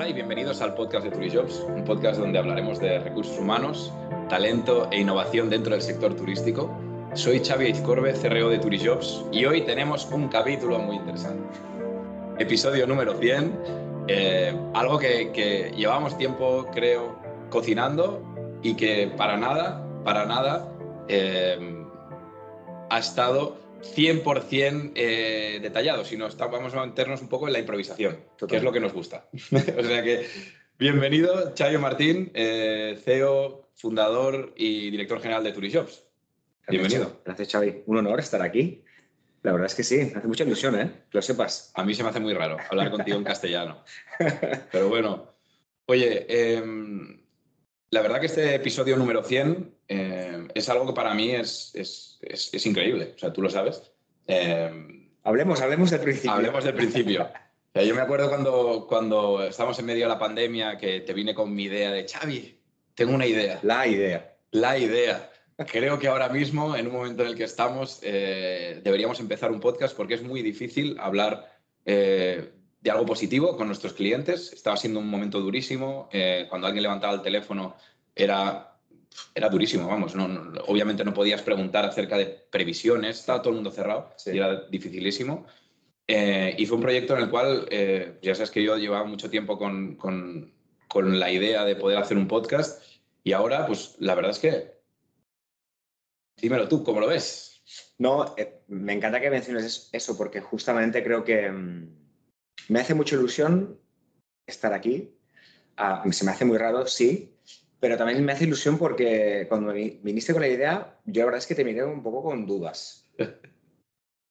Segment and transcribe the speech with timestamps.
[0.00, 3.92] Hola y bienvenidos al podcast de Turijobs, un podcast donde hablaremos de recursos humanos,
[4.30, 6.74] talento e innovación dentro del sector turístico.
[7.12, 11.42] Soy Xavi Izcorbe, CRO de Turijobs, y hoy tenemos un capítulo muy interesante.
[12.38, 13.58] Episodio número 100,
[14.08, 17.16] eh, algo que, llevamos tiempo, creo,
[17.50, 18.22] cocinando
[18.62, 20.66] y que para nada, para nada
[21.08, 21.84] eh,
[22.88, 28.56] ha estado 100% eh, detallado, sino vamos a meternos un poco en la improvisación, que
[28.56, 29.28] es lo que nos gusta.
[29.32, 30.26] o sea que,
[30.78, 36.04] bienvenido, Chayo Martín, eh, CEO, fundador y director general de Turishops.
[36.68, 37.20] Bienvenido.
[37.24, 37.82] Gracias, Xavi.
[37.86, 38.84] Un honor estar aquí.
[39.42, 40.90] La verdad es que sí, me hace mucha ilusión, ¿eh?
[41.10, 41.72] Que lo sepas.
[41.74, 43.82] A mí se me hace muy raro hablar contigo en castellano.
[44.70, 45.32] Pero bueno,
[45.86, 47.22] oye, em,
[47.90, 52.66] la verdad que este episodio número 100 eh, es algo que para mí es, es,
[52.66, 53.90] increíble, o sea, tú lo sabes.
[54.26, 56.32] Eh, hablemos, hablemos del principio.
[56.32, 57.28] Hablemos del principio.
[57.74, 61.54] yo me acuerdo cuando, cuando estábamos en medio de la pandemia que te vine con
[61.54, 62.58] mi idea de, Xavi,
[62.94, 63.58] tengo una idea.
[63.62, 64.36] La idea.
[64.50, 65.30] La idea.
[65.70, 69.60] Creo que ahora mismo, en un momento en el que estamos, eh, deberíamos empezar un
[69.60, 71.50] podcast porque es muy difícil hablar
[72.80, 74.52] de algo positivo con nuestros clientes.
[74.52, 76.08] Estaba siendo un momento durísimo.
[76.12, 77.76] Eh, cuando alguien levantaba el teléfono
[78.14, 78.69] era,
[79.34, 80.14] era durísimo, vamos.
[80.14, 80.24] No,
[80.66, 85.46] obviamente no podías preguntar acerca de previsiones, estaba todo el mundo cerrado y era dificilísimo.
[86.06, 89.30] Eh, y fue un proyecto en el cual, eh, ya sabes que yo llevaba mucho
[89.30, 90.52] tiempo con, con,
[90.88, 92.82] con, la idea de poder hacer un podcast
[93.22, 94.80] y ahora, pues la verdad es que...
[96.36, 97.62] Dímelo tú, ¿cómo lo ves?
[97.98, 98.34] No,
[98.66, 102.00] me encanta que menciones eso porque justamente creo que mm,
[102.68, 103.78] me hace mucha ilusión
[104.46, 105.14] estar aquí.
[105.76, 107.36] Ah, se me hace muy raro, sí,
[107.80, 111.46] pero también me hace ilusión porque cuando viniste con la idea, yo la verdad es
[111.46, 113.10] que te miré un poco con dudas.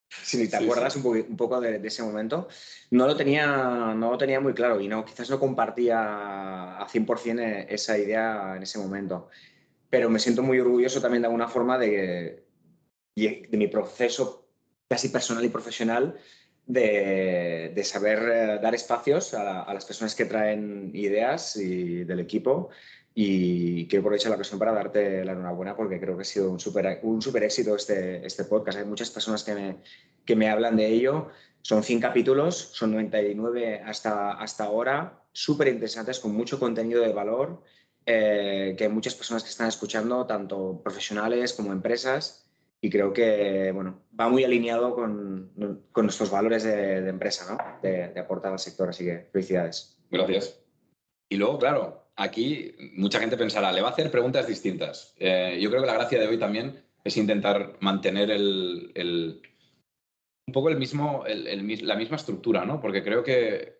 [0.09, 2.47] si te acuerdas Un, poco de, ese momento,
[2.91, 7.40] no lo, tenía, no lo tenía muy claro y no, quizás no compartía a 100%
[7.40, 9.29] e, esa idea en ese momento.
[9.90, 12.46] Pero me siento muy orgulloso también de alguna forma de,
[13.16, 14.47] de mi proceso
[14.88, 16.19] casi personal y profesional
[16.69, 22.69] de, saber eh, dar espacios a, las personas que traen ideas y del equipo.
[23.22, 26.57] Y quiero aprovechar la ocasión para darte la enhorabuena porque creo que ha sido un
[26.57, 28.78] súper un super éxito este, este podcast.
[28.78, 29.75] Hay muchas personas que me,
[30.24, 31.28] que me hablan de ello.
[31.62, 37.62] Son 100 capítulos, son 99 hasta, hasta ahora, súper interesantes, con mucho contenido de valor,
[38.06, 43.74] eh, que hay muchas personas que están escuchando, tanto profesionales como empresas y creo que
[43.74, 47.81] bueno, va muy alineado con, con nuestros valores de, empresa, ¿no?
[47.81, 48.88] de, aportar al sector.
[48.88, 49.97] Así que felicidades.
[50.09, 50.62] Gracias.
[51.28, 55.16] Y luego, claro, aquí mucha gente pensará, le va a hacer preguntas distintas.
[55.18, 59.41] Eh, yo creo que la gracia de hoy también es intentar mantener el,
[60.46, 62.81] un poco el mismo, la misma estructura, ¿no?
[62.81, 63.79] Porque creo que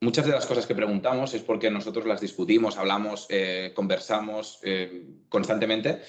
[0.00, 5.06] muchas de las cosas que preguntamos es porque nosotros las discutimos, hablamos, eh, conversamos eh,
[5.28, 6.02] constantemente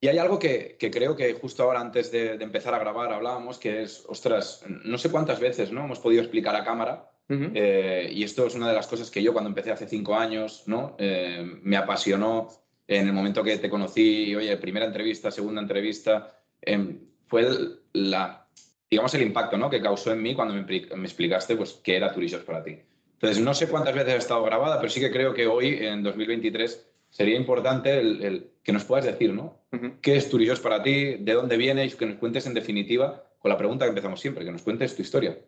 [0.00, 3.82] y hay algo que, creo que justo ahora, antes de, empezar a grabar, hablábamos, que
[3.82, 5.84] es, ostras, no sé cuántas veces ¿no?
[5.84, 9.32] hemos podido explicar a cámara, eh, y esto es una de las cosas que yo
[9.32, 10.94] cuando empecé hace cinco años, ¿no?
[10.98, 12.48] Eh, me apasionó
[12.86, 17.48] en el momento que te conocí, oye, primera entrevista, segunda entrevista, em, fue
[17.92, 18.46] la,
[18.88, 19.68] digamos, el impacto ¿no?
[19.68, 22.78] que causó en mí cuando me, me explicaste pues, qué era Turishops para ti.
[23.14, 26.02] Entonces, no sé cuántas veces ha estado grabada, pero sí que creo que hoy, en
[26.02, 29.58] 2023, sería importante el, que nos puedas decir, ¿no?
[30.02, 31.14] ¿Qué es Turijos para ti?
[31.14, 31.86] ¿De dónde viene?
[31.86, 34.94] Y que nos cuentes en definitiva con la pregunta que empezamos siempre, que nos cuentes
[34.94, 35.38] tu historia.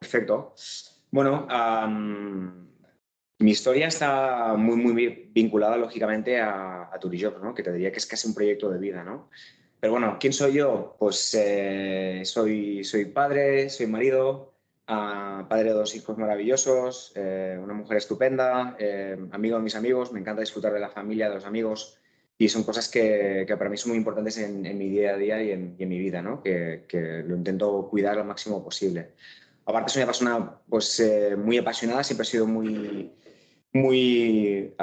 [0.00, 0.54] Perfecto.
[1.12, 1.46] Bueno,
[3.38, 7.00] mi historia está muy, muy vinculada, lógicamente, a, a
[7.42, 7.54] ¿no?
[7.54, 9.28] Que te diría que es casi un proyecto de vida, ¿no?
[9.78, 10.96] Pero bueno, ¿quién soy yo?
[10.98, 14.54] Pues eh, soy, soy padre, soy marido,
[14.86, 20.20] padre de dos hijos maravillosos, eh, una mujer estupenda, eh, amigo de mis amigos, me
[20.20, 21.98] encanta disfrutar de la familia, de los amigos
[22.38, 25.42] y son cosas que, que para mí son muy importantes en, mi día a día
[25.42, 26.42] y en, mi vida, ¿no?
[26.42, 29.10] que, que, lo intento cuidar lo máximo posible.
[29.64, 33.12] Aparte soy una persona pues, eh, muy apasionada, siempre he sido muy,
[33.72, 34.74] muy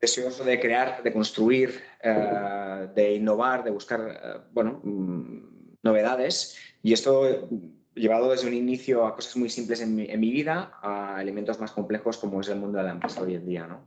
[0.00, 7.48] deseoso de crear, de construir, de innovar, de buscar bueno, mm, novedades y esto
[7.94, 12.18] llevado desde un inicio a cosas muy simples en mi, vida a elementos más complejos
[12.18, 13.66] como es el mundo de la empresa hoy en día.
[13.66, 13.84] ¿no?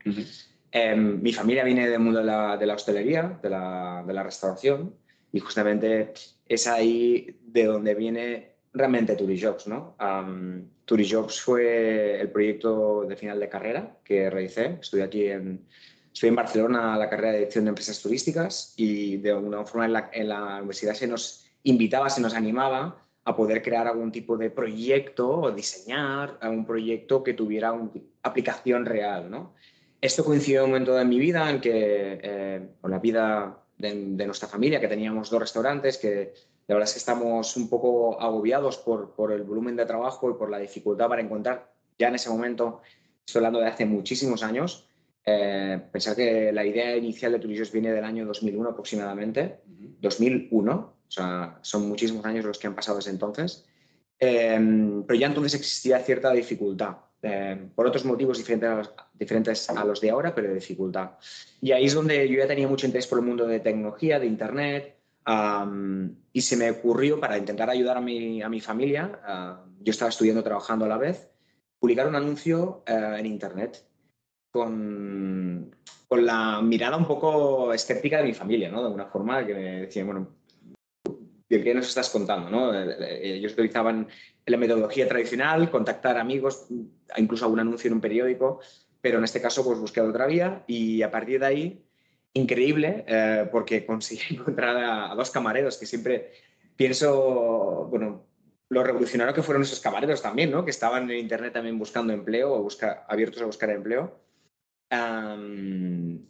[0.71, 4.23] Em, mi familia viene del mundo de la, de la hostelería, de la, de la,
[4.23, 4.95] restauración
[5.31, 6.13] y justamente
[6.45, 9.67] es ahí de donde viene realmente Turijobs.
[9.67, 9.95] ¿no?
[9.99, 14.77] Um, Turijobs fue el proyecto de final de carrera que realicé.
[14.81, 15.65] Estudié aquí en,
[16.11, 20.27] estoy en Barcelona la carrera de dirección de empresas turísticas y de alguna forma en
[20.29, 25.29] la, universidad se nos invitaba, se nos animaba a poder crear algún tipo de proyecto
[25.29, 27.89] o diseñar algún proyecto que tuviera una
[28.21, 29.53] aplicación real, ¿no?
[30.01, 31.71] Esto coincidió en un momento de mi vida en que,
[32.21, 36.33] eh, con la vida de, nuestra familia, que teníamos dos restaurantes, que
[36.67, 40.33] la verdad es que estamos un poco agobiados por, por el volumen de trabajo y
[40.33, 42.81] por la dificultad para encontrar, ya en ese momento,
[43.25, 44.87] estoy hablando de hace muchísimos años,
[45.25, 49.59] eh, pensar que la idea inicial de Turillos viene del año 2001 aproximadamente,
[50.01, 53.65] 2001, o sea, son muchísimos años los que han pasado desde entonces,
[54.19, 54.57] eh,
[55.07, 59.85] pero ya entonces existía cierta dificultad, eh, por otros motivos diferentes a, los, diferentes a
[59.85, 61.11] los de ahora, pero de dificultad.
[61.61, 64.25] Y ahí es donde yo ya tenía mucho interés por el mundo de tecnología, de
[64.25, 64.92] Internet,
[66.33, 70.43] y se me ocurrió para intentar ayudar a mi, a mi familia, yo estaba estudiando,
[70.43, 71.29] trabajando a la vez,
[71.79, 73.85] publicar un anuncio en Internet
[74.51, 75.75] con,
[76.07, 78.81] con, la mirada un poco escéptica de mi familia, ¿no?
[78.81, 80.27] De alguna forma que me decían, bueno,
[81.57, 82.49] ¿de qué nos estás contando?
[82.49, 82.73] ¿no?
[82.73, 84.07] Eh, eh, ellos utilizaban
[84.45, 86.67] la metodología tradicional, contactar amigos,
[87.17, 88.59] incluso algún anuncio en un periódico,
[89.01, 91.85] pero en este caso pues busqué otra vía y a partir de ahí,
[92.33, 96.31] increíble, eh, porque conseguí encontrar a, dos camareros que siempre
[96.75, 98.25] pienso, bueno,
[98.69, 100.65] lo revolucionario que fueron esos camareros también, ¿no?
[100.65, 104.23] Que estaban en Internet también buscando empleo o busca, abiertos a buscar empleo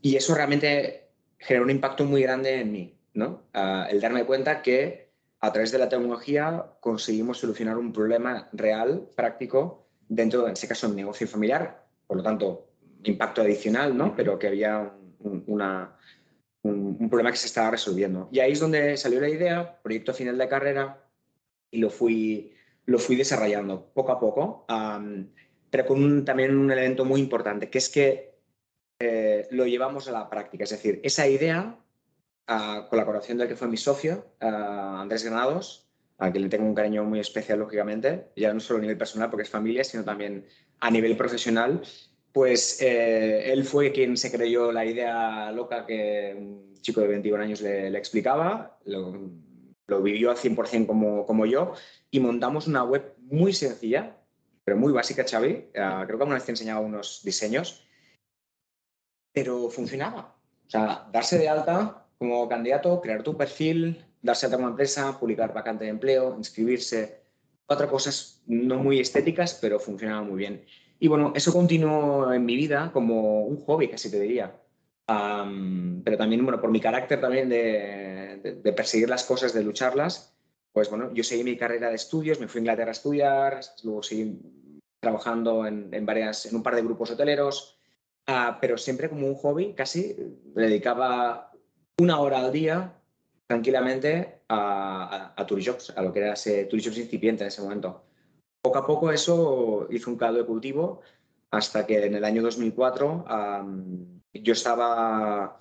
[0.01, 3.43] y eso realmente generó un impacto muy grande en mí, ¿no?
[3.53, 9.09] Ah, el darme cuenta que a través de la tecnología conseguimos solucionar un problema real,
[9.15, 12.69] práctico, dentro, en ese caso, un negocio familiar, por lo tanto,
[13.03, 14.15] impacto adicional, ¿no?
[14.15, 18.29] Pero que había un, un, problema que se estaba resolviendo.
[18.31, 21.03] Y ahí es donde salió la idea, proyecto final de carrera,
[21.71, 22.53] y lo fui,
[22.85, 24.65] lo fui desarrollando poco a poco,
[25.69, 28.35] pero con también un elemento muy importante, que es que
[28.99, 30.63] eh, lo llevamos a la práctica.
[30.63, 31.77] Es decir, esa idea,
[32.45, 36.75] con la colaboración del que fue mi socio, Andrés Granados, a quien le tengo un
[36.75, 40.45] cariño muy especial, lógicamente, ya no solo a nivel personal, porque es familia, sino también
[40.79, 41.81] a nivel profesional,
[42.33, 47.41] pues eh, él fue quien se creyó la idea loca que un chico de 21
[47.41, 51.73] años le, explicaba, lo, vivió al 100% como, como yo,
[52.11, 54.17] y montamos una web muy sencilla,
[54.65, 55.69] pero muy básica, Xavi.
[55.77, 57.85] Ah, creo que alguna vez te he enseñado unos diseños
[59.33, 60.35] pero funcionaba.
[60.67, 65.19] O sea, darse de alta como candidato, crear tu perfil, darse de alta como empresa,
[65.19, 67.21] publicar vacante de empleo, inscribirse,
[67.65, 70.65] cuatro cosas no muy estéticas, pero funcionaba muy bien.
[71.03, 74.55] Y bueno, eso continuó en mi vida como un hobby, casi te diría.
[75.05, 80.33] pero también, bueno, por mi carácter también de, de, perseguir las cosas, de lucharlas,
[80.71, 84.01] pues bueno, yo seguí mi carrera de estudios, me fui a Inglaterra a estudiar, luego
[84.01, 84.39] seguí
[85.01, 87.77] trabajando en, en varias, en un par de grupos hoteleros,
[88.25, 90.15] Ah, pero siempre como un hobby, casi
[90.55, 91.51] dedicaba
[91.99, 92.93] una hora al día
[93.45, 98.05] tranquilamente a, a, a Turijobs, a lo que era ese Turijobs incipiente en ese momento.
[98.63, 101.01] Poco a poco eso hizo un caldo de cultivo
[101.51, 103.25] hasta que en el año 2004
[104.33, 105.59] yo estaba,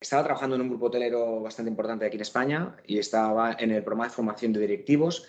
[0.00, 4.04] trabajando en un grupo hotelero bastante importante aquí en España y estaba en el programa
[4.04, 5.26] de formación de directivos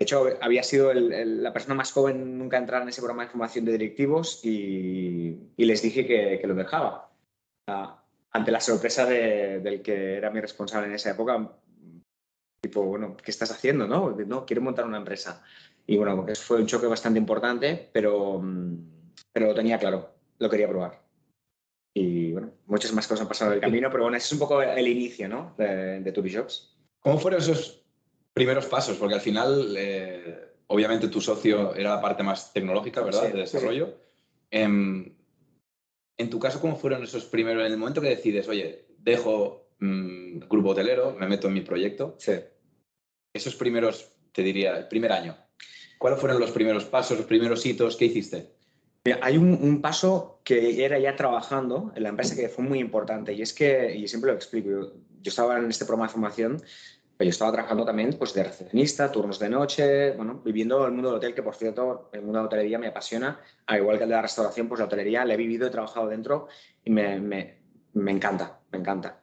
[0.00, 3.32] de hecho, había sido la persona más joven nunca a entrar en ese programa de
[3.32, 7.12] formación de directivos y, les dije que, lo dejaba.
[7.66, 11.52] ante la sorpresa del que era mi responsable en esa época,
[12.62, 13.86] tipo, bueno, ¿qué estás haciendo?
[13.86, 15.44] No, no quiero montar una empresa.
[15.90, 18.40] Y bueno, fue un choque bastante importante, pero,
[19.32, 21.02] pero lo tenía claro, lo quería probar.
[21.92, 24.38] Y bueno, muchas más cosas han pasado en el camino, pero bueno, ese es un
[24.38, 25.52] poco el inicio ¿no?
[25.58, 26.76] de, de Tubi Jobs.
[27.00, 27.82] ¿Cómo fueron esos
[28.32, 33.32] primeros pasos, porque al final, eh, obviamente tu socio era la parte más tecnológica, ¿verdad?
[33.32, 33.98] de desarrollo.
[34.48, 35.12] Em,
[36.16, 40.38] en tu caso, ¿cómo fueron esos primeros, en el momento que decides, oye, dejo mm,
[40.48, 42.14] grupo hotelero, me meto en mi proyecto?
[42.16, 42.34] Sí.
[43.34, 45.36] Esos primeros, te diría, el primer año,
[46.00, 47.96] ¿cuáles fueron los primeros pasos, los primeros hitos?
[47.96, 48.50] ¿Qué hiciste?
[49.22, 53.40] hay un, paso que era ya trabajando en la empresa que fue muy importante y
[53.40, 54.92] es que, y siempre lo explico, yo,
[55.22, 56.62] yo estaba en este programa de formación
[57.20, 61.10] pero yo estaba trabajando también pues, de recepcionista, turnos de noche, bueno, viviendo el mundo
[61.10, 64.04] del hotel, que por cierto, el mundo de la hotelería me apasiona, al igual que
[64.04, 66.48] el de la restauración, pues la hotelería la he vivido, he trabajado dentro
[66.82, 67.58] y me, me,
[67.92, 69.20] me encanta, me encanta.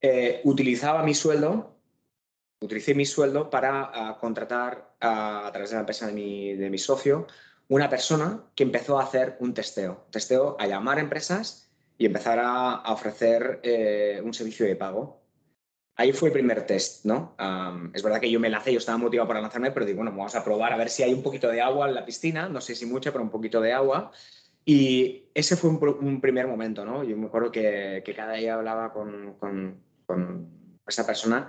[0.00, 1.73] Eh, utilizaba mi sueldo,
[2.64, 6.78] utilicé mi sueldo para contratar a, a, través de la empresa de mi, de mi
[6.78, 7.26] socio
[7.68, 12.72] una persona que empezó a hacer un testeo, testeo a llamar empresas y empezar a,
[12.72, 15.24] a ofrecer eh, un servicio de pago
[15.96, 17.36] Ahí fue el primer test, ¿no?
[17.94, 20.34] es verdad que yo me lancé, yo estaba motivado para lanzarme, pero digo, bueno, vamos
[20.34, 22.74] a probar a ver si hay un poquito de agua en la piscina, no sé
[22.74, 24.10] si mucha, pero un poquito de agua.
[24.64, 27.04] Y ese fue un, primer momento, ¿no?
[27.04, 30.50] Yo me acuerdo que, cada día hablaba con, con,
[30.86, 31.48] esa persona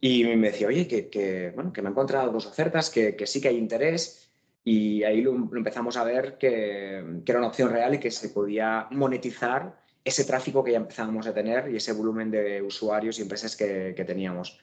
[0.00, 3.48] Y me decía, oye, que, bueno, que me han encontrado dos ofertas, que, sí que
[3.48, 4.30] hay interés.
[4.62, 8.88] Y ahí lo, empezamos a ver que, era una opción real y que se podía
[8.90, 13.56] monetizar ese tráfico que ya empezábamos a tener y ese volumen de usuarios y empresas
[13.56, 14.60] que, teníamos.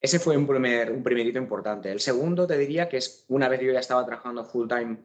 [0.00, 1.90] Ese fue un primer, un primer hito importante.
[1.90, 4.98] El segundo te diría que es una vez yo ya estaba trabajando full time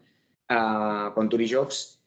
[0.50, 2.02] uh, con TuriJobs,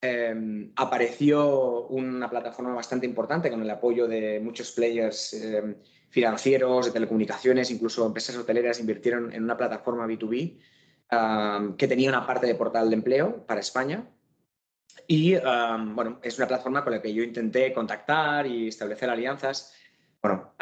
[0.00, 5.74] Em, apareció una plataforma bastante importante con el apoyo de muchos players em,
[6.10, 10.58] financieros, de telecomunicaciones, incluso empresas hoteleras invirtieron en una plataforma B2B
[11.76, 14.06] que tenía una parte de portal de empleo para España.
[15.06, 19.74] Y bueno, es una plataforma con la que yo intenté contactar y establecer alianzas,
[20.20, 20.54] bueno,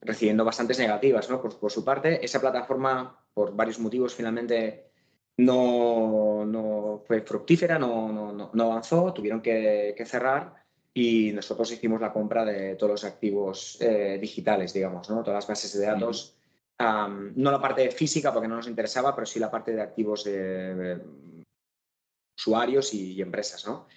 [0.00, 1.40] recibiendo bastantes negativas ¿no?
[1.40, 2.24] por, por su parte.
[2.24, 4.92] Esa plataforma, por varios motivos, finalmente
[5.36, 10.63] no, no fue fructífera, no, no, no avanzó, tuvieron que, cerrar
[10.94, 15.22] y nosotros hicimos la compra de todos los activos eh, digitales, digamos, ¿no?
[15.22, 16.36] todas las bases de datos.
[16.78, 21.00] no la parte física porque no nos interesaba, pero sí la parte de activos de,
[22.38, 23.66] usuarios y, empresas.
[23.66, 23.88] ¿no?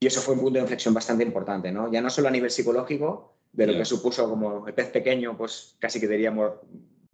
[0.00, 1.92] Y eso fue un punto de inflexión bastante importante, ¿no?
[1.92, 5.76] ya no solo a nivel psicológico, de lo que supuso como el pez pequeño, pues
[5.78, 6.52] casi que deberíamos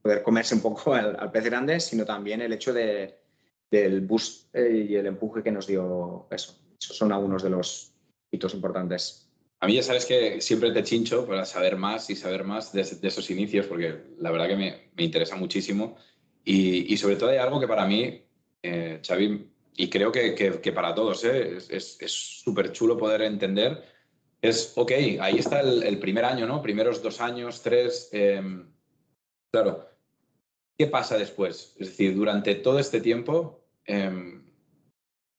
[0.00, 3.20] poder comerse un poco al pez grande, sino también el hecho de,
[3.70, 6.58] del boost eh, y el empuje que nos dio eso.
[6.80, 7.92] Esos son algunos de los
[8.30, 9.31] hitos importantes.
[9.62, 12.80] A mí ya sabes que siempre te chincho para saber más y saber más de,
[12.80, 15.96] esos inicios, porque la verdad que me, interesa muchísimo.
[16.44, 18.22] Y, sobre todo hay algo que para mí,
[18.62, 23.84] eh, Xavi, y creo que, para todos eh, es súper chulo poder entender,
[24.42, 26.60] es, ok, ahí está el, primer año, ¿no?
[26.60, 28.10] Primeros dos años, tres.
[28.12, 28.68] Em,
[29.50, 29.88] claro,
[30.76, 31.76] ¿qué pasa después?
[31.78, 34.44] Es decir, durante todo este tiempo, Em,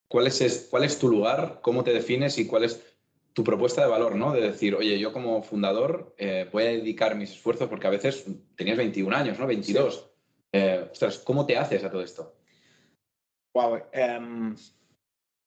[0.08, 2.93] ¿cuál, es, cuál es tu lugar, cómo te defines y cuál es
[3.34, 4.32] tu propuesta de valor, ¿no?
[4.32, 8.26] De decir, oye, yo como fundador eh, voy a dedicar mis esfuerzos porque a veces
[8.56, 9.48] tenías 21 años, ¿no?
[9.48, 10.12] 22.
[10.52, 10.92] Eh,
[11.24, 12.36] ¿cómo te haces a todo esto?
[13.56, 13.80] Wow.
[13.92, 14.56] Em,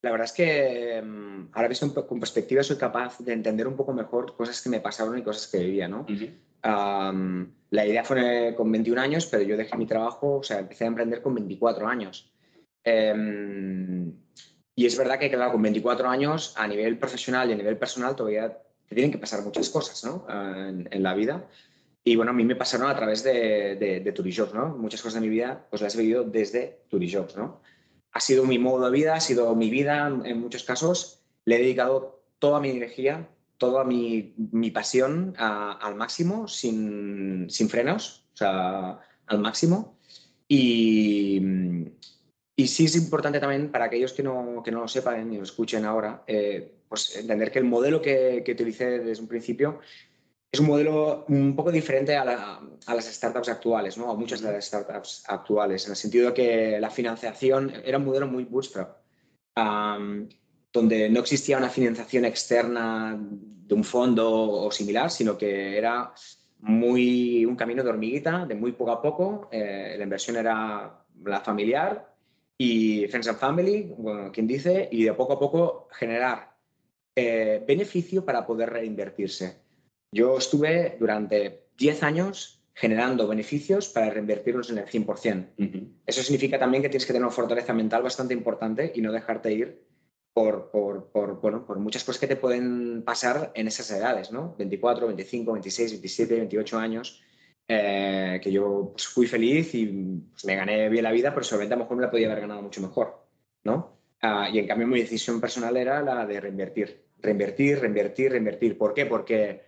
[0.02, 3.92] la verdad es que em, ahora visto con perspectiva soy capaz de entender un poco
[3.92, 6.06] mejor cosas que me pasaron y cosas que vivía, ¿no?
[7.70, 10.88] la idea fue con 21 años, pero yo dejé mi trabajo, o sea, empecé a
[10.88, 12.32] emprender con 24 años.
[12.82, 14.12] Em,
[14.78, 18.14] y es verdad que, claro, con 24 años, a nivel profesional y a nivel personal,
[18.14, 20.26] todavía te tienen que pasar muchas cosas ¿no?
[20.28, 21.48] en, la vida.
[22.04, 24.76] Y bueno, a mí me pasaron a través de, de, Turijobs, ¿no?
[24.76, 27.62] Muchas cosas de mi vida pues las he vivido desde Turijobs, ¿no?
[28.12, 31.20] Ha sido mi modo de vida, ha sido mi vida en muchos casos.
[31.46, 38.26] Le he dedicado toda mi energía, toda mi, mi pasión al máximo, sin, sin frenos,
[38.34, 39.96] o sea, al máximo.
[40.48, 41.40] Y,
[42.56, 45.42] y sí es importante también para aquellos que no, que no lo sepan y lo
[45.42, 49.80] escuchen ahora, eh, pues entender que el modelo que, que, utilicé desde un principio
[50.50, 54.10] es un modelo un poco diferente a, a, las startups actuales, ¿no?
[54.10, 58.06] a muchas de las startups actuales, en el sentido de que la financiación era un
[58.06, 58.96] modelo muy bootstrap,
[60.72, 66.12] donde no existía una financiación externa de un fondo o similar, sino que era
[66.60, 69.48] muy un camino de hormiguita, de muy poco a poco.
[69.52, 72.15] Eh, la inversión era la familiar
[72.58, 76.56] y Friends and Family, bueno, quien dice, y de poco a poco generar
[77.14, 79.56] eh, beneficio para poder reinvertirse.
[80.12, 85.94] Yo estuve durante 10 años generando beneficios para reinvertirlos en el 100%.
[86.04, 89.52] Eso significa también que tienes que tener una fortaleza mental bastante importante y no dejarte
[89.52, 89.82] ir
[90.34, 94.54] por, por, por, bueno, por muchas cosas que te pueden pasar en esas edades, ¿no?
[94.58, 97.22] 24, 25, 26, 27, 28 años.
[97.68, 99.86] Eh, que yo pues, fui feliz y
[100.30, 102.42] pues, me gané bien la vida, pero seguramente a lo mejor me la podía haber
[102.42, 103.26] ganado mucho mejor,
[103.64, 103.98] ¿no?
[104.22, 108.78] Ah, y en cambio mi decisión personal era la de reinvertir, reinvertir, reinvertir, reinvertir.
[108.78, 109.06] ¿Por qué?
[109.06, 109.62] Porque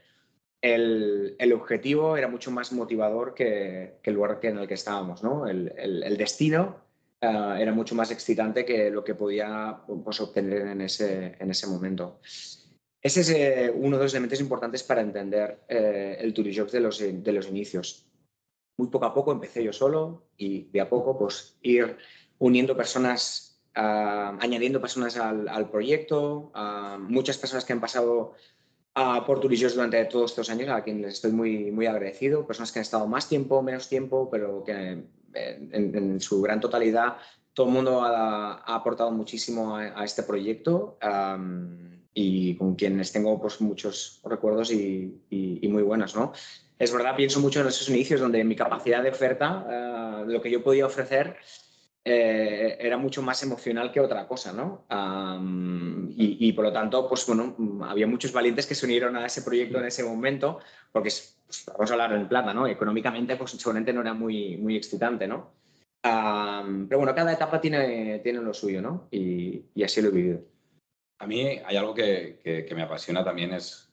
[0.60, 5.22] el, el objetivo era mucho más motivador que, que, el lugar en el que estábamos,
[5.22, 5.46] ¿no?
[5.46, 6.76] El, el, destino
[7.20, 11.66] ah, era mucho más excitante que lo que podía pues, obtener en ese, en ese
[11.66, 12.20] momento.
[13.08, 16.98] Ese es eh, uno de los elementos importantes para entender eh, el Turijobs de los,
[16.98, 18.04] de los inicios.
[18.76, 21.96] Muy poco a poco empecé yo solo y de a poco pues ir
[22.36, 28.34] uniendo personas, añadiendo personas al, proyecto, uh, muchas personas que han pasado
[29.26, 32.82] por Turijobs durante todos estos años, a quienes estoy muy, muy agradecido, personas que han
[32.82, 37.16] estado más tiempo, menos tiempo, pero que eh, en, su gran totalidad
[37.54, 40.98] todo el mundo ha, aportado muchísimo a, este proyecto
[42.20, 45.20] y con quienes tengo pues, muchos recuerdos y,
[45.70, 46.16] muy buenos.
[46.16, 46.32] ¿no?
[46.76, 50.50] Es verdad, pienso mucho en esos inicios donde mi capacidad de oferta, eh, lo que
[50.50, 51.36] yo podía ofrecer,
[52.04, 54.84] eh, era mucho más emocional que otra cosa, ¿no?
[56.16, 59.78] y, por lo tanto, pues bueno, había muchos valientes que se unieron a ese proyecto
[59.78, 60.58] en ese momento,
[60.90, 61.10] porque
[61.46, 62.66] pues, vamos a hablar en plata, ¿no?
[62.66, 65.52] Económicamente, pues seguramente no era muy, muy excitante, ¿no?
[66.00, 69.08] pero bueno, cada etapa tiene, tiene lo suyo, ¿no?
[69.10, 70.40] Y, así lo he vivido.
[71.18, 73.90] A mí hay algo que, que, me apasiona también, es,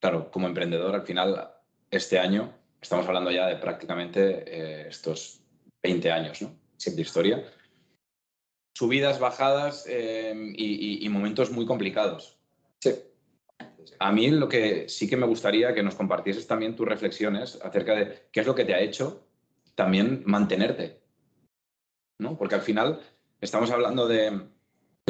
[0.00, 1.52] claro, como emprendedor, al final,
[1.90, 5.40] este año, estamos hablando ya de prácticamente eh, estos
[5.82, 6.64] 20 años, ¿no?
[6.84, 7.44] de historia.
[8.76, 12.38] Subidas, bajadas em, y, momentos muy complicados.
[12.80, 12.94] Sí.
[13.98, 17.94] A mí lo que sí que me gustaría que nos compartieses también tus reflexiones acerca
[17.94, 19.26] de qué es lo que te ha hecho
[19.74, 21.00] también mantenerte.
[22.18, 22.36] ¿no?
[22.36, 23.00] Porque al final
[23.40, 24.48] estamos hablando de,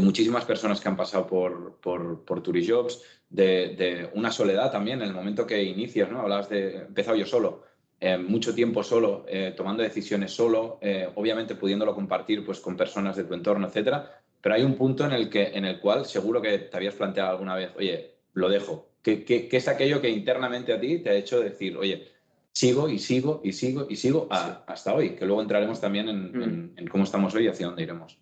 [0.02, 5.08] muchísimas personas que han pasado por, por, por Turijobs, de, de, una soledad también en
[5.08, 6.20] el momento que inicias, ¿no?
[6.20, 7.62] Hablabas de, empezado yo solo,
[8.00, 13.16] eh, mucho tiempo solo, eh, tomando decisiones solo, eh, obviamente pudiéndolo compartir pues, con personas
[13.16, 14.20] de tu entorno, etcétera.
[14.40, 17.30] Pero hay un punto en el, que, en el cual seguro que te habías planteado
[17.30, 18.90] alguna vez, oye, lo dejo.
[19.02, 22.08] ¿Qué, qué, es aquello que internamente a ti te ha hecho decir, oye,
[22.52, 25.10] sigo y sigo y sigo y sigo hasta hoy?
[25.10, 26.88] Que luego entraremos también en, mm.
[26.88, 28.18] cómo estamos hoy y hacia dónde iremos.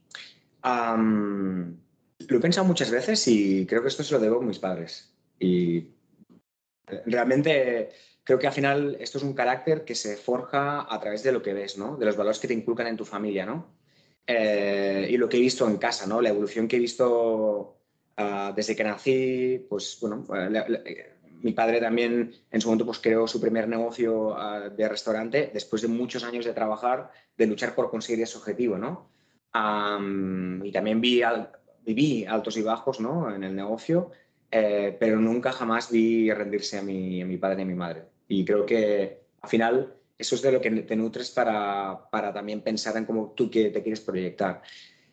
[0.64, 5.12] Lo he pensado muchas veces y creo que esto se lo debo a mis padres.
[5.38, 5.88] Y
[7.07, 7.90] realmente
[8.25, 11.42] creo que al final esto es un carácter que se forja a través de lo
[11.42, 11.97] que ves, ¿no?
[11.97, 13.66] De los valores que te inculcan en tu familia, ¿no?
[14.26, 16.21] Eh, y lo que he visto en casa, ¿no?
[16.21, 17.76] La evolución que he visto
[18.16, 23.26] ah, desde que nací, pues bueno, eh, mi padre también en su momento pues creó
[23.26, 27.90] su primer negocio ah, de restaurante después de muchos años de trabajar, de luchar por
[27.90, 29.11] conseguir ese objetivo, ¿no?
[29.55, 31.23] Y también vi
[31.85, 33.35] viví altos y bajos, ¿no?
[33.35, 34.11] En el negocio,
[34.51, 38.05] eh, pero nunca jamás vi rendirse a mi, a mi padre y a mi madre.
[38.29, 42.61] Y creo que al final eso es de lo que te nutres para, para también
[42.61, 44.63] pensar en cómo tú te quieres proyectar.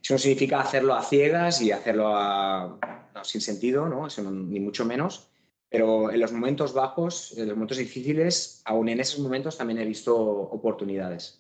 [0.01, 2.79] Eso no significa hacerlo a ciegas y hacerlo
[3.24, 4.08] sin sentido, ¿no?
[4.08, 5.29] Eso ni mucho menos.
[5.69, 9.86] Pero en los momentos bajos, en los momentos difíciles, aún en esos momentos también he
[9.86, 11.38] visto oportunidades.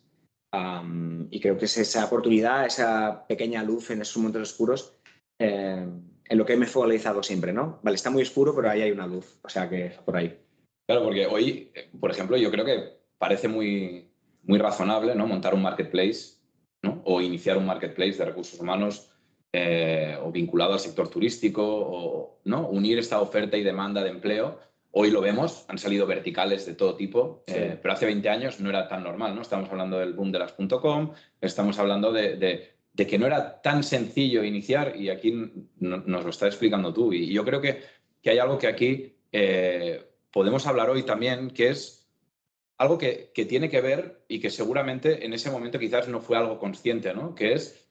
[1.31, 4.95] Y creo que es esa oportunidad, esa pequeña luz en esos momentos oscuros,
[5.37, 5.85] eh,
[6.25, 7.79] en lo que me he focalizado siempre, ¿no?
[7.83, 9.39] Vale, está muy oscuro, pero ahí hay una luz.
[9.43, 10.39] O sea que por ahí.
[10.87, 14.09] Claro, porque hoy, por ejemplo, yo creo que parece muy,
[14.43, 15.27] muy razonable ¿no?
[15.27, 16.37] montar un marketplace
[16.81, 17.01] ¿no?
[17.05, 19.11] o iniciar un marketplace de recursos humanos
[19.53, 22.67] eh, o vinculado al sector turístico o ¿no?
[22.69, 24.59] unir esta oferta y demanda de empleo.
[24.91, 28.69] Hoy lo vemos, han salido verticales de todo tipo, eh, pero hace 20 años no
[28.69, 29.41] era tan normal, ¿no?
[29.41, 33.83] Estamos hablando del boom de las .com, estamos hablando de, de, que no era tan
[33.83, 35.31] sencillo iniciar y aquí
[35.79, 37.13] nos lo está explicando tú.
[37.13, 37.81] Y yo creo que,
[38.21, 41.99] que hay algo que aquí eh, podemos hablar hoy también, que es
[42.77, 46.59] algo que, tiene que ver y que seguramente en ese momento quizás no fue algo
[46.59, 47.35] consciente, ¿no?
[47.35, 47.88] Que es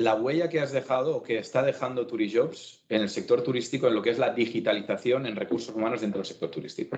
[0.00, 3.94] la huella que has dejado o que está dejando Turijobs en el sector turístico en
[3.94, 6.96] lo que es la digitalización en recursos humanos dentro del sector turístico.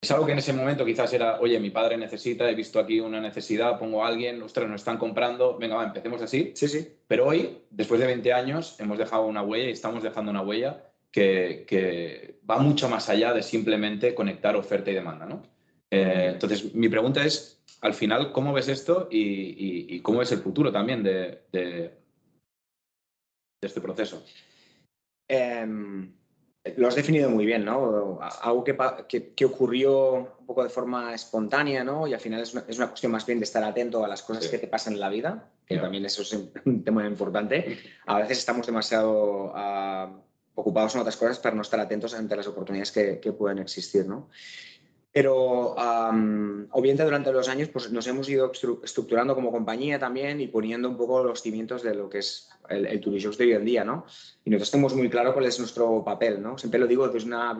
[0.00, 2.98] Es algo que en ese momento quizás era, oye, mi padre necesita, he visto aquí
[2.98, 6.52] una necesidad, pongo a alguien, ostras, nos están comprando, venga, va, empecemos así.
[6.54, 6.88] Sí, sí.
[7.06, 10.82] Pero hoy, después de 20 años, hemos dejado una huella y estamos dejando una huella
[11.10, 15.26] que, va mucho más allá de simplemente conectar oferta y demanda.
[15.26, 15.42] ¿no?
[15.90, 20.72] Eh, entonces, mi pregunta es, al final, ¿cómo ves esto y, cómo ves el futuro
[20.72, 22.03] también de,
[23.66, 24.24] este proceso?
[25.28, 26.12] Em,
[26.76, 28.18] lo has definido muy bien, ¿no?
[28.42, 32.06] Algo que, ocurrió un poco de forma espontánea, ¿no?
[32.06, 34.58] Y al final es una, cuestión más bien de estar atento a las cosas que
[34.58, 36.32] te pasan en la vida, que también eso es
[36.64, 37.78] un tema importante.
[38.06, 39.52] A veces estamos demasiado...
[39.54, 40.20] Ah,
[40.54, 44.06] ocupados en otras cosas para no estar atentos ante las oportunidades que, que pueden existir,
[44.06, 44.28] ¿no?
[45.14, 45.76] Pero
[46.72, 48.50] obviamente durante los años pues, nos hemos ido
[48.82, 52.84] estructurando como compañía también y poniendo un poco los cimientos de lo que es el,
[52.84, 54.06] el de hoy en día, ¿no?
[54.44, 56.58] Y nosotros tenemos muy claro cuál es nuestro papel, ¿no?
[56.58, 57.56] Siempre lo digo, una,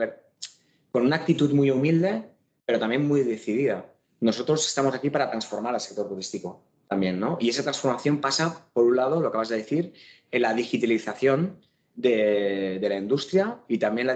[0.91, 2.25] con una actitud muy humilde,
[2.67, 3.87] pero también muy decidida.
[4.19, 7.39] Nosotros estamos aquí para transformar al sector turístico también, ¿no?
[7.41, 9.93] Y esa transformación pasa, por un lado, lo que acabas de decir,
[10.33, 11.61] en la digitalización
[11.95, 14.15] de, la industria y también la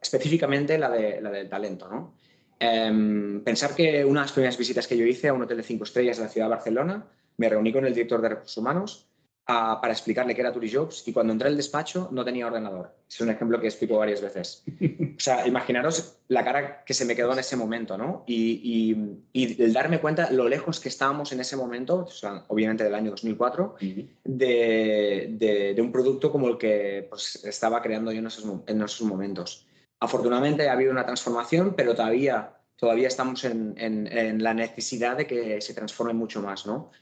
[0.00, 1.88] específicamente la, de, la del talento.
[1.88, 2.14] ¿no?
[2.60, 5.62] Em, pensar que una de las primeras visitas que yo hice a un hotel de
[5.62, 9.08] cinco estrellas de la ciudad de Barcelona, me reuní con el director de recursos humanos
[9.48, 12.94] para explicarle qué era Turijobs y cuando entré al despacho no tenía ordenador.
[13.08, 14.62] Es un ejemplo que explico varias veces.
[15.16, 18.24] O sea, imaginaros la cara que se me quedó en ese momento, ¿no?
[18.26, 18.94] Y,
[19.32, 23.10] el darme cuenta lo lejos que estábamos en ese momento, o sea, obviamente del año
[23.10, 23.76] 2004,
[24.24, 29.66] de, un producto como el que pues, estaba creando yo en esos, en esos momentos.
[30.00, 35.60] Afortunadamente ha habido una transformación, pero todavía todavía estamos en, en, la necesidad de que
[35.60, 36.92] se transforme mucho más, ¿no?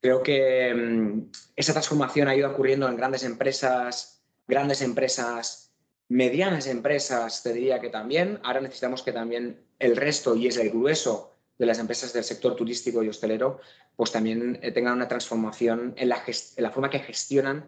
[0.00, 5.74] Creo que mm, esa transformación ha ido ocurriendo en grandes empresas, grandes empresas,
[6.08, 8.40] medianas empresas, te diría que también.
[8.44, 12.56] Ahora necesitamos que también el resto, y es el grueso de las empresas del sector
[12.56, 13.60] turístico y hostelero,
[13.94, 17.66] pues también eh, tengan una transformación en la, en la forma que gestionan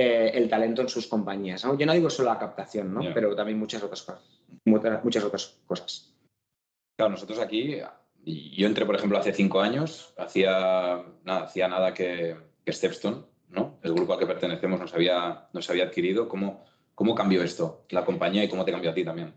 [0.00, 1.62] eh, el talento en sus compañías.
[1.62, 3.02] Yo no digo solo la captación, ¿no?
[3.12, 4.22] pero también muchas otras cosas.
[4.64, 6.14] Muchas otras cosas.
[6.96, 7.78] Claro, nosotros aquí,
[8.24, 13.78] yo entré, por ejemplo, hace cinco años, hacía nada, hacía nada que, que Stepstone, ¿no?
[13.82, 16.28] el grupo al que pertenecemos, nos había, nos había adquirido.
[16.28, 19.34] ¿Cómo, ¿Cómo cambió esto, la compañía, y cómo te cambió a ti también?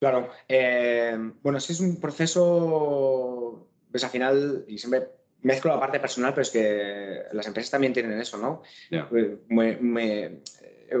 [0.00, 5.08] Claro, eh, bueno, sí es un proceso, pues al final, y siempre
[5.42, 8.62] mezclo la parte personal, pero es que las empresas también tienen eso, ¿no?
[8.90, 10.42] Eh, me, eh,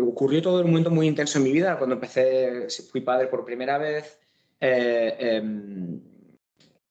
[0.00, 3.78] ocurrió todo un momento muy intenso en mi vida, cuando empecé, fui padre por primera
[3.78, 4.18] vez,
[4.60, 6.00] em,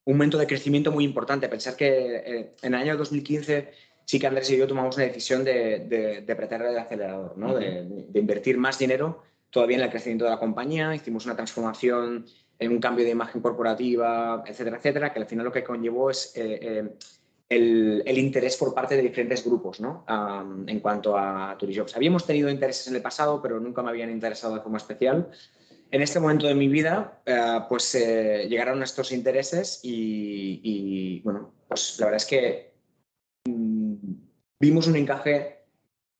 [0.03, 1.47] un momento de crecimiento muy importante.
[1.47, 3.71] Pensar que en el año 2015
[4.05, 7.55] sí que Andrés y yo tomamos una decisión de, de, de apretar el acelerador, ¿no?
[7.55, 12.25] de, de, invertir más dinero todavía en el crecimiento de la compañía, hicimos una transformación,
[12.61, 16.31] en un cambio de imagen corporativa, etcétera, etcétera, que al final lo que conllevó es
[16.35, 16.89] eh, eh,
[17.51, 20.05] el, el, interés por parte de diferentes grupos ¿no?
[20.67, 21.95] en cuanto a Turijobs.
[21.95, 25.29] Habíamos tenido intereses en el pasado, pero nunca me habían interesado de forma especial.
[25.91, 31.99] En este momento de mi vida, eh, pues llegaron estos intereses y, y, bueno, pues
[31.99, 32.73] la verdad es que
[33.45, 33.95] mm,
[34.59, 35.65] vimos un encaje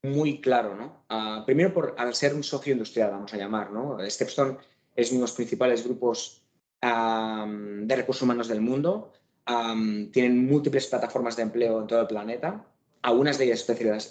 [0.04, 1.06] muy claro, ¿no?
[1.10, 3.98] Ah, primero por, al ser un socio industrial, vamos a llamar, ¿no?
[4.10, 4.58] Stepstone
[4.96, 6.40] es uno de los principales grupos
[6.82, 9.14] de recursos humanos del mundo.
[9.46, 12.66] Tienen múltiples plataformas de empleo en todo el planeta,
[13.02, 13.68] algunas de ellas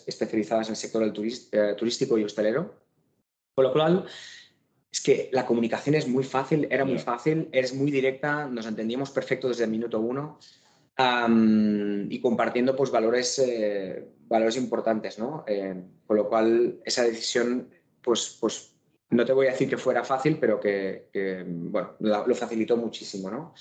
[0.06, 2.74] especializadas, en el sector del eh, turístico y hostelero.
[3.54, 4.06] Con lo cual,
[4.90, 9.10] es que la comunicación es muy fácil, era muy fácil, es muy directa, nos entendíamos
[9.10, 10.38] perfecto desde el minuto uno
[12.10, 15.18] y compartiendo pues, valores, eh, valores importantes.
[15.18, 15.44] ¿no?
[15.46, 17.70] Eh, con lo cual, esa decisión,
[18.02, 18.74] pues, pues
[19.10, 21.06] no te voy a decir que fuera fácil, pero que,
[21.46, 23.30] bueno, lo facilitó muchísimo.
[23.30, 23.54] ¿no?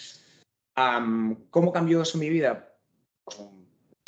[1.50, 2.74] ¿Cómo cambió eso mi vida?
[3.24, 3.38] Pues,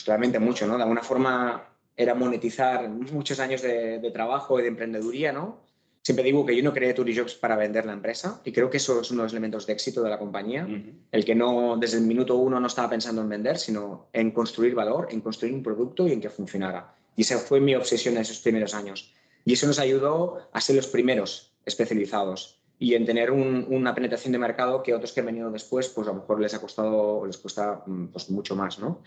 [0.05, 0.67] realmente mucho.
[0.67, 0.77] ¿no?
[0.77, 5.62] De alguna forma era monetizar muchos años de, de trabajo y de emprendeduría, ¿no?
[6.03, 9.01] Siempre digo que yo no creé Turijobs para vender la empresa y creo que eso
[9.01, 10.67] es uno de los elementos de éxito de la compañía.
[11.12, 14.73] El que no, desde el minuto uno no estaba pensando en vender, sino en construir
[14.73, 16.95] valor, en construir un producto y en que funcionara.
[17.15, 19.13] Y esa fue mi obsesión en esos primeros años.
[19.45, 24.39] Y eso nos ayudó a ser los primeros especializados y en tener una penetración de
[24.39, 27.37] mercado que otros que han venido después, pues a lo mejor les ha costado, les
[27.37, 29.03] cuesta mm, pues, mucho más, ¿no?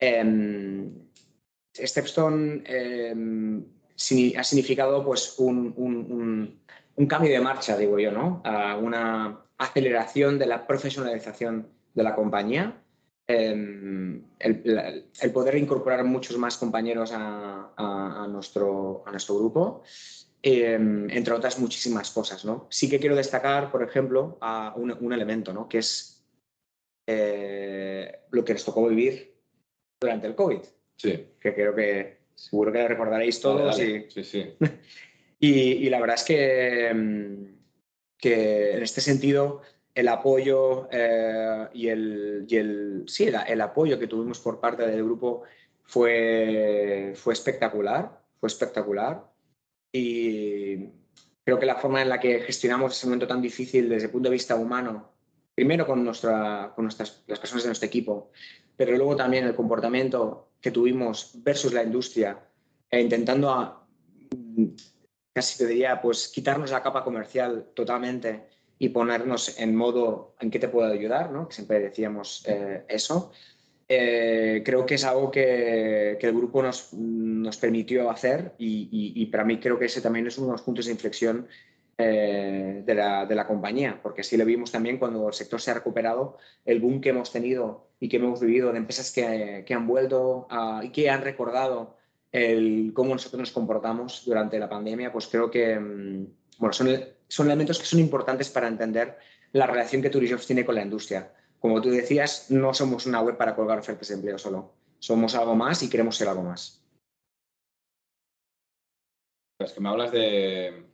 [0.00, 0.90] Eh,
[1.74, 3.62] Stepstone em,
[4.38, 6.60] ha significado pues, un,
[7.06, 8.42] cambio de marcha, digo yo, ¿no?
[8.80, 12.82] una aceleración de la profesionalización de la compañía,
[13.26, 19.82] em, el, poder incorporar muchos más compañeros a, nuestro, a nuestro grupo,
[20.44, 22.66] em, entre otras muchísimas cosas, ¿no?
[22.70, 25.68] Sí que quiero destacar, por ejemplo, a un, elemento, ¿no?
[25.68, 26.24] Que es
[27.06, 29.34] eh, lo que nos tocó vivir
[30.00, 30.60] durante el COVID.
[30.96, 31.26] Sí.
[31.40, 33.78] Que creo que Seguro que lo recordaréis todos.
[33.78, 34.56] Y, sí, sí.
[35.38, 37.44] y, la verdad es que, mm,
[38.18, 39.62] que en este sentido
[39.94, 45.04] el apoyo eh, y, el, y el, sí, el, apoyo que tuvimos por parte del
[45.04, 45.42] grupo
[45.84, 49.24] fue, fue espectacular, fue espectacular.
[49.96, 50.88] Y
[51.44, 54.28] creo que la forma en la que gestionamos ese momento tan difícil desde el punto
[54.28, 55.12] de vista humano,
[55.54, 58.32] primero con, nuestra, con nuestras, las personas de nuestro equipo,
[58.76, 62.44] pero luego también el comportamiento que tuvimos versus la industria,
[62.90, 63.86] e intentando a,
[65.32, 70.58] casi te diría, pues quitarnos la capa comercial totalmente y ponernos en modo en qué
[70.58, 71.46] te puedo ayudar, ¿no?
[71.46, 73.30] que siempre decíamos eh, eso.
[73.88, 79.26] Eh, creo que es algo que, que el grupo nos, nos permitió hacer y, y,
[79.26, 81.46] para mí creo que ese también es uno de los puntos de inflexión
[81.98, 85.70] eh, de, la, de, la, compañía, porque así lo vimos también cuando el sector se
[85.70, 89.74] ha recuperado, el boom que hemos tenido y que hemos vivido de empresas que, que
[89.74, 90.48] han vuelto
[90.82, 91.96] y que han recordado
[92.32, 96.26] el, cómo nosotros nos comportamos durante la pandemia, pues creo que mm,
[96.58, 96.88] bueno, son,
[97.28, 99.16] son elementos que son importantes para entender
[99.52, 101.30] la relación que Turijobs tiene con la industria.
[101.64, 104.74] Como tú decías, no somos una web para colgar ofertas de empleo solo.
[104.98, 106.84] Somos algo más y queremos ser algo más.
[109.58, 110.84] Es que me hablas de,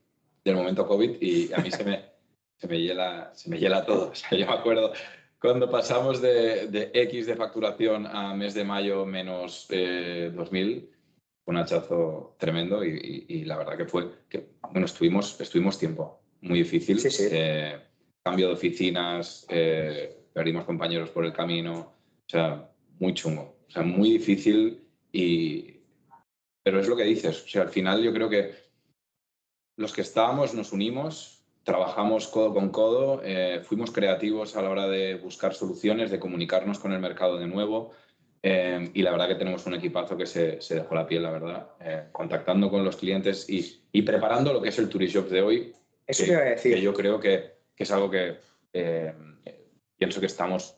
[0.44, 2.04] del momento COVID y a mí se me,
[2.56, 4.10] se me, hiela, se me hiela todo.
[4.12, 4.92] O sea, yo me acuerdo
[5.40, 10.88] cuando pasamos de, de, X de facturación a mes de mayo menos eh, 2000,
[11.44, 16.22] fue un hachazo tremendo y, y, la verdad que fue que, bueno, estuvimos, estuvimos tiempo
[16.42, 17.00] muy difícil.
[17.00, 17.26] Sí, sí.
[17.28, 17.76] Eh,
[18.22, 23.82] cambio de oficinas, eh, perdimos compañeros por el camino, o sea, muy chungo, o sea,
[23.82, 25.76] muy difícil y...
[26.62, 28.52] Pero es lo que dices, o sea, al final yo creo que
[29.76, 34.86] los que estábamos nos unimos, trabajamos codo con codo, eh, fuimos creativos a la hora
[34.86, 37.92] de buscar soluciones, de comunicarnos con el mercado de nuevo
[38.42, 41.30] eh, y la verdad que tenemos un equipazo que se, se dejó la piel, la
[41.30, 45.42] verdad, eh, contactando con los clientes y, y, preparando lo que es el Turishop de
[45.42, 45.72] hoy.
[46.06, 46.74] Eso que, decir.
[46.74, 48.38] Que yo creo que, que es algo que
[48.72, 49.12] eh,
[50.00, 50.76] pienso que estamos,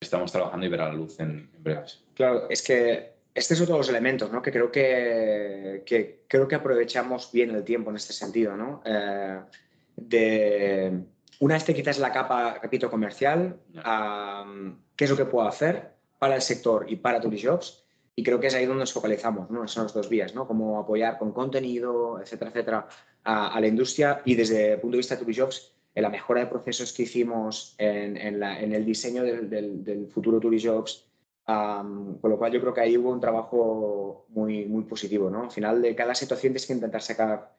[0.00, 2.02] estamos trabajando y verá la luz en, en breves.
[2.14, 4.40] Claro, es que este es otro de los elementos, ¿no?
[4.40, 8.82] Que creo que, que, creo que aprovechamos bien el tiempo en este sentido, ¿no?
[9.94, 11.04] de
[11.40, 13.58] una vez te quitas la capa, repito, comercial,
[14.96, 15.92] ¿qué es lo que puedo hacer?
[16.22, 17.82] para el sector y para Turishops.
[18.14, 19.66] Y creo que es ahí donde nos focalizamos, ¿no?
[19.66, 20.46] Son las dos vías, ¿no?
[20.46, 22.88] Cómo apoyar con contenido, etcétera, etcétera,
[23.24, 26.40] a, a la industria y desde el punto de vista de Turishops, en la mejora
[26.40, 29.50] de procesos que hicimos en, en, el diseño del,
[29.84, 31.06] del, futuro Turishops,
[31.46, 35.44] um, con lo cual yo creo que ahí hubo un trabajo muy, muy positivo, ¿no?
[35.44, 37.54] Al final de cada situación tienes que intentar sacar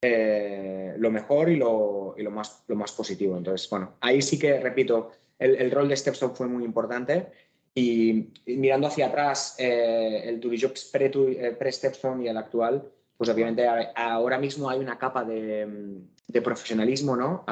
[0.00, 3.36] eh, lo mejor y, lo, y lo, más, lo más positivo.
[3.36, 7.26] Entonces, bueno, ahí sí que, repito, el, el rol de Stepstone fue muy importante
[7.74, 12.90] y, mirando hacia atrás, eh, el Turijobs eh, pre-Stepstone y el actual,
[13.22, 16.02] pues obviamente ahora mismo hay una capa de,
[16.42, 17.44] profesionalismo, ¿no?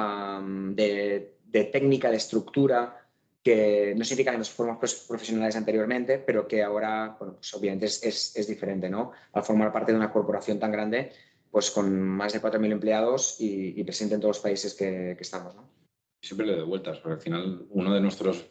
[0.75, 1.37] De,
[1.71, 3.07] técnica, de estructura,
[3.41, 8.91] que no significa que nos formamos profesionales anteriormente, pero que ahora, pues obviamente es, diferente,
[8.91, 9.13] ¿no?
[9.33, 11.13] Al formar parte de una corporación tan grande,
[11.53, 15.55] pues con más de 4.000 empleados y, presente en todos los países que, que estamos.
[16.21, 18.45] Siempre le doy vueltas, porque al final uno de nuestros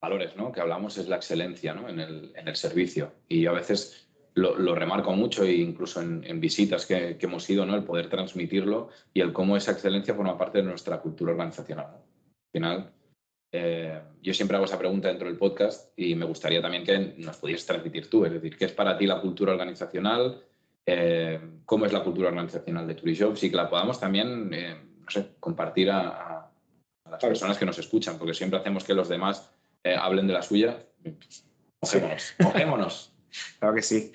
[0.00, 0.52] valores ¿no?
[0.52, 1.88] que hablamos es la excelencia ¿no?
[1.88, 3.12] en, el, servicio.
[3.28, 7.48] Y a veces lo, lo remarco mucho, e incluso en, en visitas que, que, hemos
[7.50, 7.74] ido, ¿no?
[7.74, 11.86] el poder transmitirlo y el cómo esa excelencia forma parte de nuestra cultura organizacional.
[11.90, 11.96] ¿no?
[11.96, 12.92] Al final,
[13.50, 17.38] eh, yo siempre hago esa pregunta dentro del podcast y me gustaría también que nos
[17.38, 20.42] pudieras transmitir tú, es decir, ¿qué es para ti la cultura organizacional?
[20.84, 23.42] Eh, ¿Cómo es la cultura organizacional de Turijobs?
[23.42, 26.52] Y que la podamos también, eh, no sé, compartir a, a,
[27.04, 29.50] a las personas que nos escuchan, porque siempre hacemos que los demás
[29.84, 30.84] hablen de la suya,
[31.80, 33.17] mojémonos, mojémonos.
[33.58, 34.12] Claro que sí.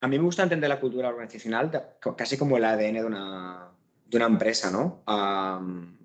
[0.00, 1.70] A mí me gusta entender la cultura organizacional
[2.16, 3.70] casi como el ADN de una,
[4.06, 5.02] de una empresa, ¿no?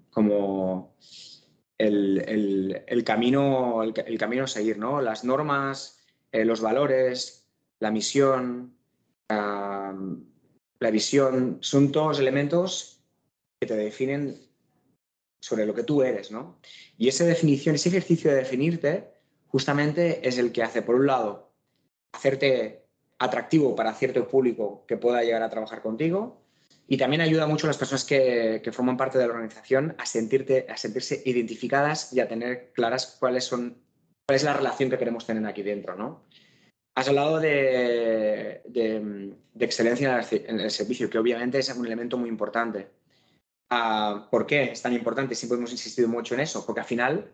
[0.09, 0.95] Como
[1.77, 5.01] el, el, camino, el, camino a seguir, ¿no?
[5.01, 5.99] Las normas,
[6.31, 7.49] eh, los valores,
[7.79, 8.73] la misión,
[9.27, 13.03] la visión, son todos elementos
[13.59, 14.37] que te definen
[15.41, 16.59] sobre lo que tú eres, ¿no?
[16.97, 19.13] Y esa definición, ese ejercicio de definirte,
[19.47, 21.48] justamente es el que hace, por un lado,
[22.11, 22.85] hacerte
[23.17, 26.41] atractivo para cierto público que pueda llegar a trabajar contigo
[26.87, 30.65] y también ayuda mucho a las personas que, forman parte de la organización a, sentirte,
[30.69, 33.77] a sentirse identificadas y a tener claras cuáles son,
[34.25, 36.25] cuál es la relación que queremos tener aquí dentro, ¿no?
[36.95, 42.27] Has hablado de, de, de excelencia en el servicio, que obviamente es un elemento muy
[42.27, 42.89] importante.
[43.71, 45.35] Uh, ¿Por qué es tan importante?
[45.35, 47.31] Siempre hemos insistido mucho en eso, porque al final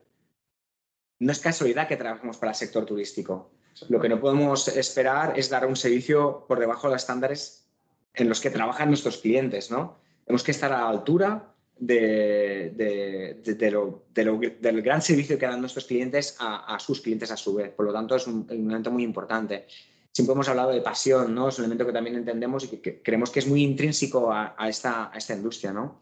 [1.20, 3.52] no es casualidad que trabajemos para el sector turístico.
[3.90, 7.68] Lo que no podemos esperar es dar un servicio por debajo de los estándares
[8.14, 9.98] en los que trabajan nuestros clientes, ¿no?
[10.26, 15.46] Tenemos que estar a la altura de, de, de, lo, lo, del gran servicio que
[15.46, 17.72] dan nuestros clientes a, a, sus clientes a su vez.
[17.72, 19.68] Por lo tanto, es un, un, elemento muy importante.
[20.12, 21.50] Siempre hemos hablado de pasión, ¿no?
[21.50, 24.56] Es un elemento que también entendemos y que, que creemos que es muy intrínseco a,
[24.58, 26.02] a, esta, a esta industria, ¿no?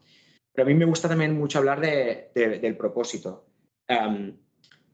[0.52, 3.46] Pero a mí me gusta también mucho hablar de, de, del propósito.
[3.88, 4.32] Um,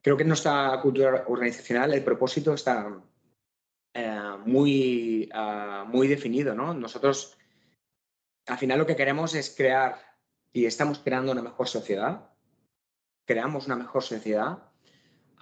[0.01, 6.55] creo que en nuestra cultura organizacional el propósito está uh, muy, uh, muy definido.
[6.55, 6.73] ¿no?
[6.73, 7.37] Nosotros,
[8.47, 9.99] al final, lo que queremos es crear
[10.53, 12.29] y estamos creando una mejor sociedad.
[13.25, 14.71] Creamos una mejor sociedad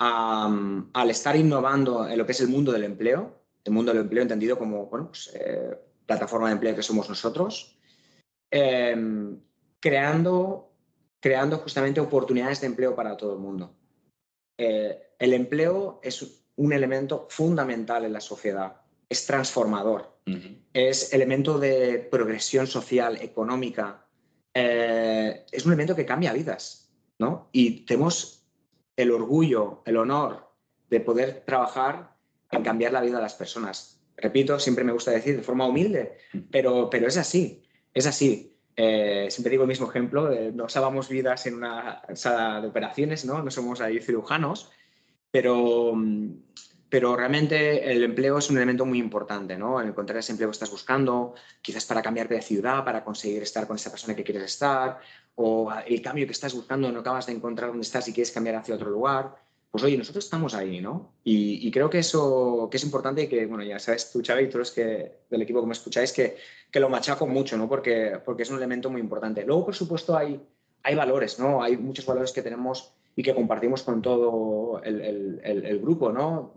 [0.01, 4.21] al estar innovando en lo que es el mundo del empleo, el mundo del empleo
[4.21, 7.77] entendido como pues, eh, plataforma de empleo que somos nosotros.
[8.49, 8.95] Eh,
[9.81, 10.71] creando,
[11.19, 13.75] creando justamente oportunidades de empleo para todo el mundo.
[14.61, 20.57] Eh, el empleo es un elemento fundamental en la sociedad, es transformador, uh -huh.
[20.73, 24.05] es elemento de progresión social, económica,
[24.53, 27.47] eh, es un elemento que cambia vidas, ¿no?
[27.53, 28.45] Y tenemos
[28.97, 30.51] el orgullo, el honor
[30.89, 32.17] de poder trabajar
[32.51, 34.01] en cambiar la vida de las personas.
[34.17, 36.17] Repito, siempre me gusta decir de forma humilde,
[36.51, 38.58] pero, pero es así, es así.
[38.81, 43.43] Eh, siempre digo el mismo ejemplo, no salvamos vidas en una sala de operaciones, ¿no?
[43.43, 44.71] No somos ahí cirujanos,
[45.29, 45.93] pero,
[46.87, 49.81] pero realmente el empleo es un elemento muy importante, ¿no?
[49.81, 53.75] Encontrar ese empleo que estás buscando, quizás para cambiarte de ciudad, para conseguir estar con
[53.75, 54.99] esa persona que quieres estar,
[55.35, 58.55] o el cambio que estás buscando no acabas de encontrar dónde estás y quieres cambiar
[58.55, 59.35] hacia otro lugar,
[59.71, 61.13] pues oye, nosotros estamos ahí, ¿no?
[61.23, 64.47] Y, creo que eso que es importante y que, bueno, ya sabes tú, Xavi, y
[64.47, 66.37] todos los que, del equipo que me escucháis, que,
[66.71, 67.69] que lo machaco mucho, ¿no?
[67.69, 69.45] Porque, porque es un elemento muy importante.
[69.45, 70.41] Luego, por supuesto, hay,
[70.81, 71.61] hay valores, ¿no?
[71.61, 76.53] Hay muchos valores que tenemos y que compartimos con todo el, el, grupo, ¿no?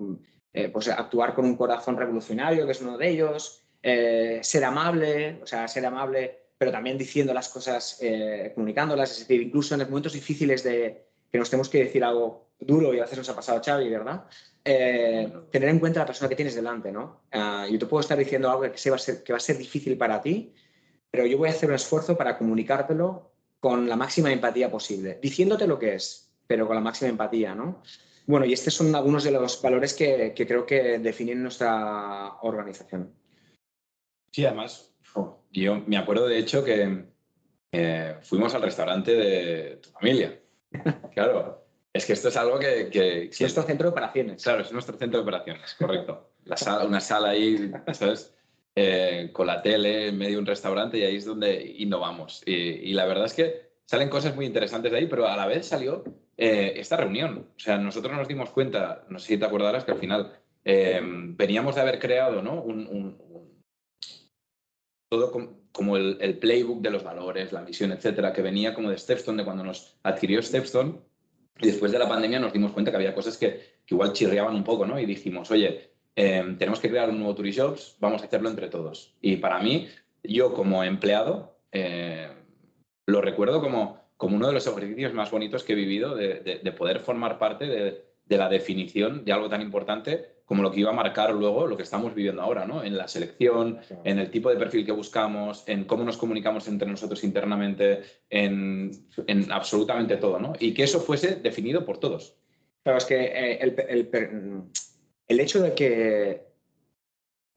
[0.54, 5.40] Eh, pues actuar con un corazón revolucionario, que es uno de ellos, eh, ser amable,
[5.42, 9.80] o sea, ser amable, pero también diciendo las cosas, eh, comunicándolas, es decir, incluso en
[9.80, 13.28] los momentos difíciles de que nos tenemos que decir algo duro, y a veces nos
[13.30, 14.24] ha pasado Xavi, ¿verdad?
[14.62, 17.22] tener en cuenta la persona que tienes delante, ¿no?
[17.32, 19.58] Ah, yo te puedo estar diciendo algo que, va a ser, que va a ser
[19.58, 20.54] difícil para ti,
[21.10, 25.66] pero yo voy a hacer un esfuerzo para comunicártelo con la máxima empatía posible, diciéndote
[25.66, 27.82] lo que es, pero con la máxima empatía, ¿no?
[28.26, 33.12] Bueno, y estos son algunos de los valores que, creo que definen nuestra organización.
[34.30, 34.94] Sí, además,
[35.50, 37.04] yo me acuerdo de hecho que
[37.72, 40.41] eh, fuimos al restaurante de tu familia.
[41.12, 42.88] Claro, es que esto es algo que...
[42.90, 44.42] que es nuestro centro de operaciones.
[44.42, 46.30] Claro, es nuestro centro de operaciones, correcto.
[46.44, 48.34] La sala, una sala ahí, ¿sabes?
[48.74, 52.42] Eh, con la tele en medio de un restaurante y ahí es donde innovamos.
[52.46, 55.46] Y, y la verdad es que salen cosas muy interesantes de ahí, pero a la
[55.46, 56.02] vez salió
[56.38, 57.50] eh, esta reunión.
[57.54, 61.00] O sea, nosotros nos dimos cuenta, no sé si te acordarás, que al final eh,
[61.02, 62.62] veníamos de haber creado ¿no?
[62.62, 63.18] un,
[65.10, 65.30] todo
[65.72, 69.44] como el, playbook de los valores, la misión, etcétera, que venía como de Stepstone, de
[69.44, 70.94] cuando nos adquirió Stepstone.
[71.60, 74.64] Y después de la pandemia nos dimos cuenta que había cosas que, igual chirriaban un
[74.64, 74.98] poco, ¿no?
[74.98, 79.14] Y dijimos, oye, eh, tenemos que crear un nuevo Turishops, vamos a hacerlo entre todos.
[79.20, 79.88] Y para mí,
[80.22, 81.58] yo como empleado,
[83.06, 87.00] lo recuerdo como como uno de los ejercicios más bonitos que he vivido de, poder
[87.00, 91.32] formar parte de, la definición de algo tan importante como lo que iba a marcar
[91.32, 92.82] luego lo que estamos viviendo ahora, ¿no?
[92.82, 96.88] En la selección, en el tipo de perfil que buscamos, en cómo nos comunicamos entre
[96.88, 98.90] nosotros internamente, en,
[99.50, 100.52] absolutamente todo, ¿no?
[100.58, 102.36] Y que eso fuese definido por todos.
[102.82, 103.58] Claro, es que eh,
[105.28, 106.46] el, hecho de que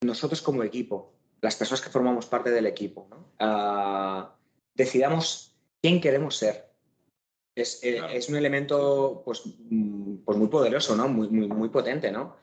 [0.02, 4.36] nosotros como equipo, las personas que formamos parte del equipo, ah,
[4.76, 6.66] decidamos quién queremos ser.
[7.56, 11.08] Es, eh, un elemento pues, mm, pues muy poderoso, ¿no?
[11.08, 12.36] Muy, muy, potente, ¿no?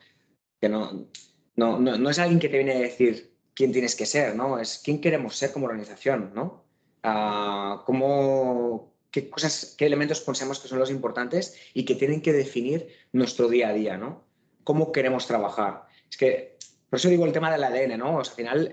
[0.63, 1.09] Que no,
[1.57, 4.57] no, no, es alguien que te viene a decir quién tienes que ser, ¿no?
[4.57, 6.63] Es quién queremos ser como organización, ¿no?
[7.03, 12.31] Ah, cómo, qué cosas, qué elementos pensamos que son los importantes y que tienen que
[12.31, 14.23] definir nuestro día a día, ¿no?
[14.63, 15.83] Cómo queremos trabajar.
[16.09, 16.55] Es que,
[16.89, 18.19] por eso digo el tema del ADN, ¿no?
[18.19, 18.71] al final,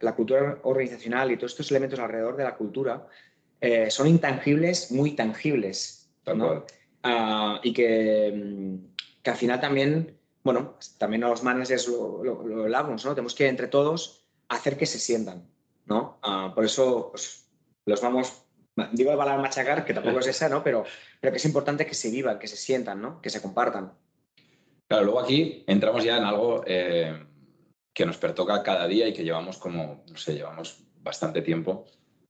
[0.00, 3.06] la cultura organizacional y todos estos elementos alrededor de la cultura
[3.60, 6.08] eh, son intangibles, muy tangibles.
[7.02, 10.17] Ah, y que, mm, que, al final también,
[10.52, 13.10] bueno, también los managers lo, lo, hablamos, ¿no?
[13.14, 15.46] Tenemos que entre todos hacer que se sientan,
[15.84, 16.18] ¿no?
[16.22, 17.50] Ah, por eso pues,
[17.84, 18.46] los vamos,
[18.92, 20.64] digo el palabra machacar, que tampoco es esa, ¿no?
[20.64, 20.84] Pero,
[21.20, 23.20] pero que es importante que se vivan, que se sientan, ¿no?
[23.20, 23.92] Que se compartan.
[24.86, 27.26] Claro, luego aquí entramos ya en algo eh,
[27.92, 31.84] que nos pertoca cada día y que llevamos como, no sé, llevamos bastante tiempo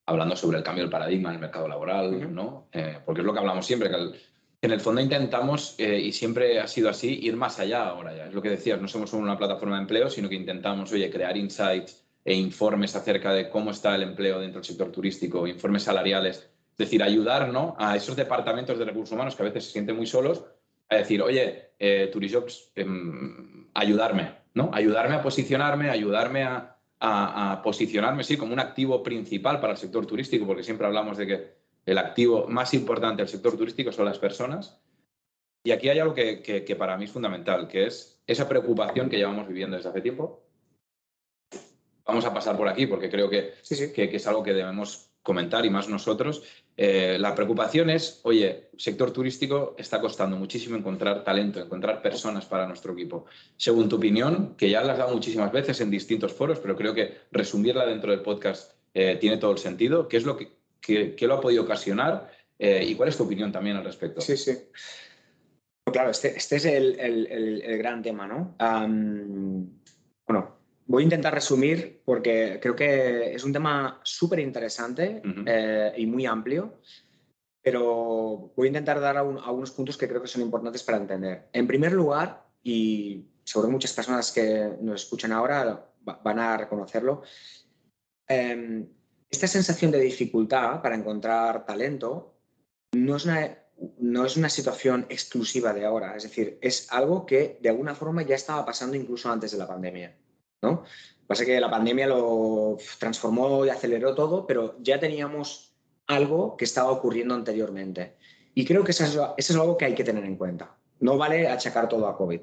[0.07, 2.67] hablando sobre el cambio del paradigma en el mercado laboral, ¿no?
[2.73, 4.19] Eh, porque es lo que hablamos siempre, que,
[4.61, 8.27] en el fondo intentamos, eh, y siempre ha sido así, ir más allá ahora ya.
[8.27, 11.37] Es lo que decías, no somos una plataforma de empleo, sino que intentamos, oye, crear
[11.37, 16.51] insights e informes acerca de cómo está el empleo dentro del sector turístico, informes salariales,
[16.73, 17.77] es decir, ayudar ¿no?
[17.79, 20.45] a esos departamentos de recursos humanos que a veces se sienten muy solos,
[20.89, 22.11] a decir, oye, eh,
[22.75, 24.71] em, ayudarme, ¿no?
[24.73, 30.07] Ayudarme a posicionarme, ayudarme a, a, posicionarme, sí, como un activo principal para el sector
[30.07, 31.58] turístico, porque siempre hablamos de que
[31.89, 34.79] el activo más importante del sector turístico son las personas.
[35.65, 39.49] Y aquí hay algo que, para mí es fundamental, que es esa preocupación que llevamos
[39.49, 40.45] viviendo desde hace tiempo.
[42.05, 43.55] Vamos a pasar por aquí porque creo que,
[43.95, 46.43] que es algo que debemos comentar y más nosotros.
[46.77, 52.67] Eh, la preocupación es, oye, sector turístico está costando muchísimo encontrar talento, encontrar personas para
[52.67, 53.25] nuestro equipo.
[53.57, 56.95] Según tu opinión, que ya la has dado muchísimas veces en distintos foros, pero creo
[56.95, 60.07] que resumirla dentro del podcast eh, tiene todo el sentido.
[60.07, 63.77] ¿Qué es lo que, lo ha podido ocasionar eh, y cuál es tu opinión también
[63.77, 64.21] al respecto?
[64.21, 64.57] Sí, sí.
[65.85, 68.57] Claro, este, este es el, gran tema, ¿no?
[70.27, 76.07] bueno, Voy a intentar resumir porque creo que es un tema súper interesante eh, y
[76.07, 76.81] muy amplio,
[77.61, 81.51] pero voy a intentar dar algunos puntos que creo que son importantes para entender.
[81.53, 87.21] En primer lugar, y seguro muchas personas que nos escuchan ahora van a reconocerlo,
[88.27, 88.89] em,
[89.31, 92.35] esta sensación de dificultad para encontrar talento
[92.93, 93.59] no es una
[93.99, 98.23] no es una situación exclusiva de ahora, es decir, es algo que de alguna forma
[98.23, 100.17] ya estaba pasando incluso antes de la pandemia.
[100.63, 100.83] ¿no?
[101.27, 105.77] Pasa que la pandemia lo transformó y aceleró todo, pero ya teníamos
[106.07, 108.17] algo que estaba ocurriendo anteriormente.
[108.55, 110.75] Y creo que eso es, eso es algo que hay que tener en cuenta.
[111.01, 112.41] No vale achacar todo a COVID.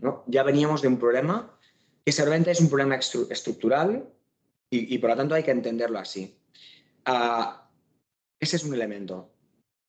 [0.00, 0.22] ¿no?
[0.28, 1.58] Ya veníamos de un problema
[2.04, 4.08] que seguramente es un problema estructural
[4.70, 6.38] y, y, por lo tanto hay que entenderlo así.
[7.06, 7.66] Uh,
[8.40, 9.30] ese es un elemento.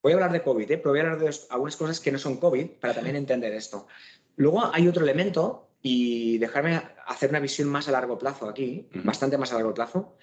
[0.04, 0.78] Voy a hablar de COVID, ¿eh?
[0.78, 3.88] pero voy a hablar de algunas cosas que no son COVID para también entender esto.
[4.36, 9.38] Luego hay otro elemento y dejarme hacer una visión más a largo plazo aquí, bastante
[9.38, 10.16] más a largo plazo,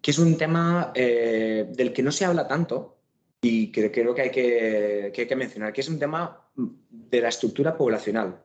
[0.00, 2.98] que es un tema eh, del que no se habla tanto
[3.42, 7.20] y que creo que hay que, que hay que mencionar, que es un tema de
[7.20, 8.42] la estructura poblacional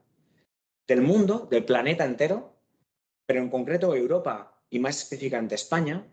[0.87, 2.57] del mundo, del planeta entero,
[3.25, 6.05] pero en concreto Europa y más específicamente España,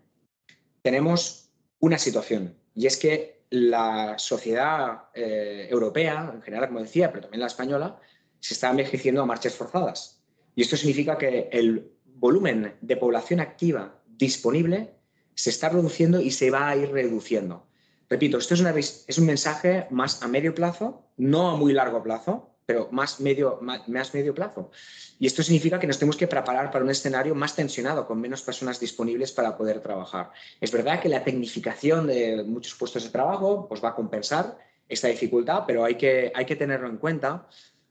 [0.81, 1.49] tenemos
[1.79, 7.41] una situación y es que la sociedad eh, europea, en general, como decía, pero también
[7.41, 7.99] la española,
[8.39, 10.23] se está envejeciendo a marchas forzadas.
[10.55, 14.95] Y esto significa que el volumen de población activa disponible
[15.35, 17.67] se está reduciendo y se va a ir reduciendo.
[18.09, 22.52] Repito, esto es, es un mensaje más a medio plazo, no a muy largo plazo,
[22.65, 24.71] pero más medio, más, medio plazo.
[25.19, 28.41] Y esto significa que nos tenemos que preparar para un escenario más tensionado, con menos
[28.41, 30.31] personas disponibles para poder trabajar.
[30.59, 34.57] Es verdad que la tecnificación de muchos puestos de trabajo pues, va a compensar
[34.87, 37.47] esta dificultad, pero hay que, hay que tenerlo en cuenta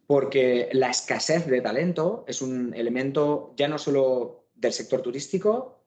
[0.07, 5.83] porque la escasez de talento es un elemento ya no solo del sector turístico,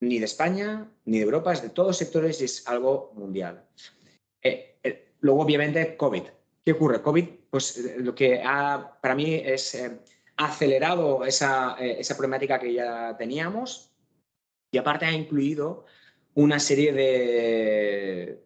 [0.00, 3.64] ni de España, ni de Europa, es de todos los sectores y es algo mundial.
[4.42, 6.24] Eh, eh, luego, obviamente, COVID.
[6.64, 7.02] ¿Qué ocurre?
[7.02, 9.76] COVID, pues eh, lo que ha, para mí es
[10.36, 13.94] acelerado esa, esa problemática que ya teníamos
[14.72, 15.84] y aparte ha incluido
[16.34, 18.44] una serie de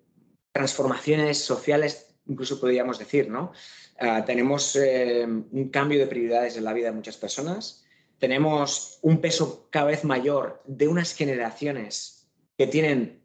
[0.52, 3.52] transformaciones sociales, incluso podríamos decir, ¿no?
[3.98, 7.84] Ah, tenemos eh, un cambio de prioridades en la vida de muchas personas.
[8.18, 13.24] Tenemos un peso cada vez mayor de unas generaciones que tienen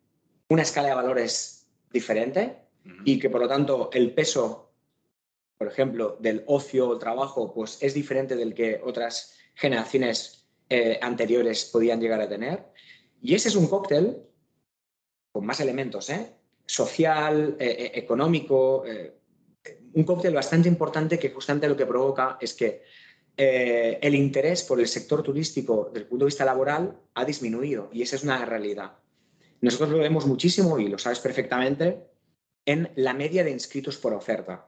[0.50, 2.58] una escala de valores diferente
[3.06, 4.73] y que por lo tanto el peso,
[5.64, 11.66] por ejemplo, del ocio o trabajo, pues es diferente del que otras generaciones eh, anteriores
[11.66, 12.66] podían llegar a tener.
[13.22, 14.24] Y ese es un cóctel
[15.32, 16.36] con más elementos, ¿eh?
[16.66, 18.84] social, económico,
[19.94, 22.84] un cóctel bastante importante que justamente lo que provoca es que
[23.36, 27.90] eh, el interés por el sector turístico desde el punto de vista laboral ha disminuido
[27.92, 29.00] y esa es una realidad.
[29.62, 32.04] Nosotros lo vemos muchísimo y lo sabes perfectamente
[32.66, 34.68] en la media de inscritos por oferta.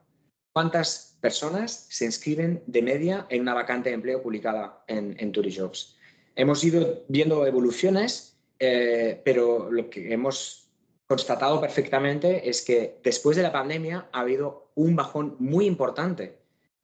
[0.55, 5.97] ¿Cuántas personas se inscriben de media en una vacante de empleo publicada en, en Turijobs?
[6.33, 10.69] Hemos ido viendo evoluciones, eh, pero lo que hemos
[11.07, 16.39] constatado perfectamente es que después de la pandemia ha habido un bajón muy importante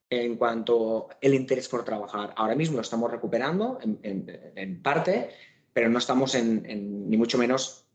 [0.10, 2.34] en cuanto al interés por trabajar.
[2.36, 5.30] Ahora mismo lo estamos recuperando en, parte,
[5.72, 7.86] pero no estamos en, ni mucho menos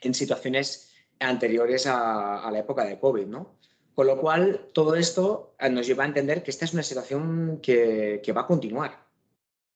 [0.00, 0.90] en situaciones
[1.20, 3.58] anteriores a, la época de COVID, ¿no?
[3.94, 8.20] Con lo cual, todo esto nos lleva a entender que esta es una situación que,
[8.24, 9.06] que va a continuar,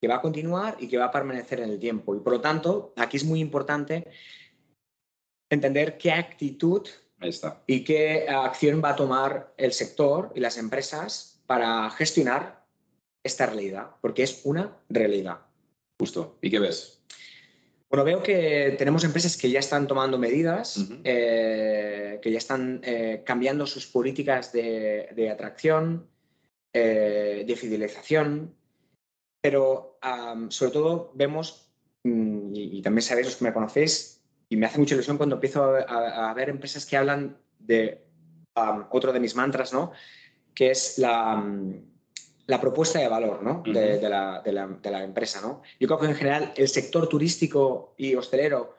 [0.00, 2.14] que va a continuar y que va a permanecer en el tiempo.
[2.14, 4.04] Y por lo tanto, aquí es muy importante
[5.50, 6.86] entender qué actitud
[7.66, 12.64] y qué acción va a tomar el sector y las empresas para gestionar
[13.24, 15.40] esta realidad, porque es una realidad.
[15.98, 16.38] Justo.
[16.40, 16.95] ¿Y qué ves?
[17.88, 23.22] Bueno, veo que tenemos empresas que ya están tomando medidas, eh, que ya están eh,
[23.24, 26.08] cambiando sus políticas de, atracción,
[26.72, 28.54] eh, de fidelización,
[29.40, 29.98] pero
[30.48, 31.70] sobre todo vemos,
[32.02, 35.36] mm, y, y, también sabéis los que me conocéis, y me hace mucha ilusión cuando
[35.36, 38.04] empiezo a, ver empresas que hablan de
[38.90, 39.92] otro de mis mantras, ¿no?
[40.54, 41.36] Que es la,
[42.46, 43.62] la propuesta de valor ¿no?
[43.64, 45.40] de, la, de, la, de, la, empresa.
[45.40, 45.62] ¿no?
[45.80, 48.76] Yo creo que en general el sector turístico y hostelero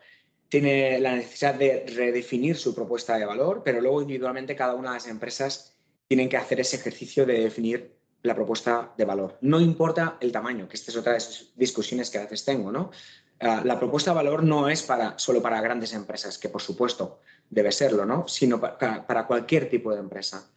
[0.50, 4.96] tiene la necesidad de redefinir su propuesta de valor, pero luego individualmente cada una de
[4.96, 5.74] las empresas
[6.08, 9.38] tienen que hacer ese ejercicio de definir la propuesta de valor.
[9.42, 12.72] No importa el tamaño, que esta es otra de esas discusiones que a veces tengo,
[12.72, 12.92] ¿no?
[13.40, 17.20] Ah, la propuesta de valor no es para, solo para grandes empresas, que por supuesto
[17.50, 18.28] debe serlo, ¿no?
[18.28, 20.50] sino para, cualquier tipo de empresa.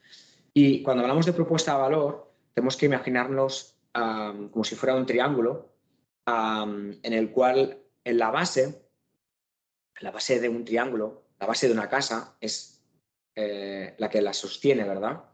[0.54, 5.70] Y cuando hablamos de propuesta de valor, tenemos que imaginarnos como si fuera un triángulo
[6.26, 8.86] en el cual en la base,
[10.01, 12.82] la base de un triángulo, la base de una casa es
[13.34, 15.24] eh, la que la sostiene, ¿verdad?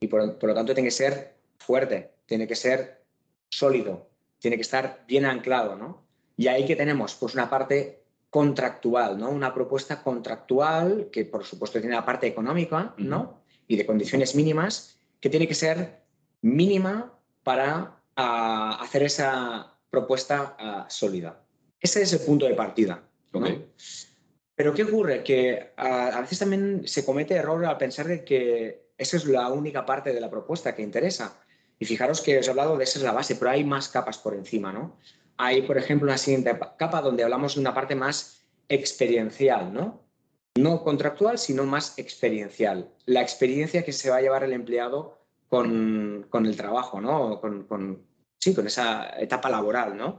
[0.00, 3.04] Y por, por lo tanto tiene que ser fuerte, tiene que ser
[3.50, 6.06] sólido, tiene que estar bien anclado, ¿no?
[6.36, 9.30] Y ahí que tenemos pues una parte contractual, ¿no?
[9.30, 13.42] Una propuesta contractual que por supuesto tiene la parte económica, ¿no?
[13.66, 16.03] Y de condiciones mínimas que tiene que ser
[16.44, 21.42] mínima para ah, hacer esa propuesta ah, sólida.
[21.80, 23.02] Ese es el punto de partida.
[24.54, 25.24] Pero ¿qué ocurre?
[25.24, 29.86] Que a, veces también se comete error al pensar de que esa es la única
[29.86, 31.40] parte de la propuesta que interesa.
[31.78, 34.18] Y fijaros que os he hablado de esa es la base, pero hay más capas
[34.18, 34.98] por encima, ¿no?
[35.38, 40.04] Hay, por ejemplo, una siguiente capa donde hablamos de una parte más experiencial, ¿no?
[40.56, 42.90] No contractual, sino más experiencial.
[43.06, 45.23] La experiencia que se va a llevar el empleado
[46.30, 47.40] con, el trabajo, ¿no?
[47.40, 48.02] Con,
[48.38, 50.18] sí, con esa etapa laboral, ¿no?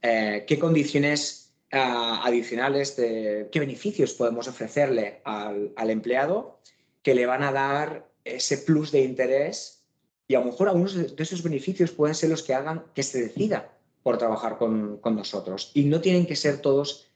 [0.00, 6.60] Eh, ¿Qué condiciones ah, adicionales, de, qué beneficios podemos ofrecerle al, al empleado
[7.02, 9.84] que le van a dar ese plus de interés
[10.28, 13.22] y a lo mejor algunos de esos beneficios pueden ser los que hagan que se
[13.22, 13.72] decida
[14.02, 15.70] por trabajar con, nosotros.
[15.74, 17.08] Y no tienen que ser todos,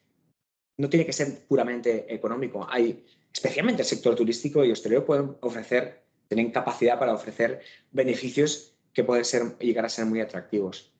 [0.76, 2.66] no tiene que ser puramente económico.
[2.68, 7.60] Hay, especialmente el sector turístico y hostelero pueden ofrecer, tienen capacidad para ofrecer
[7.90, 10.92] beneficios que pueden ser, llegar a ser muy atractivos.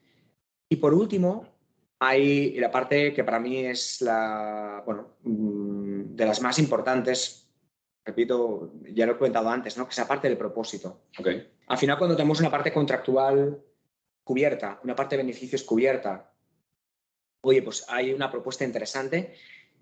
[0.68, 1.46] Y por último,
[2.00, 7.50] hay la parte que para mí es la, bueno, mm, de las más importantes
[8.04, 9.84] repito, ya lo he comentado antes, ¿no?
[9.84, 11.02] que es la parte del propósito.
[11.18, 11.48] Okay.
[11.66, 13.62] Al final, cuando tenemos una parte contractual
[14.24, 16.32] cubierta, una parte de beneficios cubierta,
[17.42, 19.34] oye, pues hay una propuesta interesante,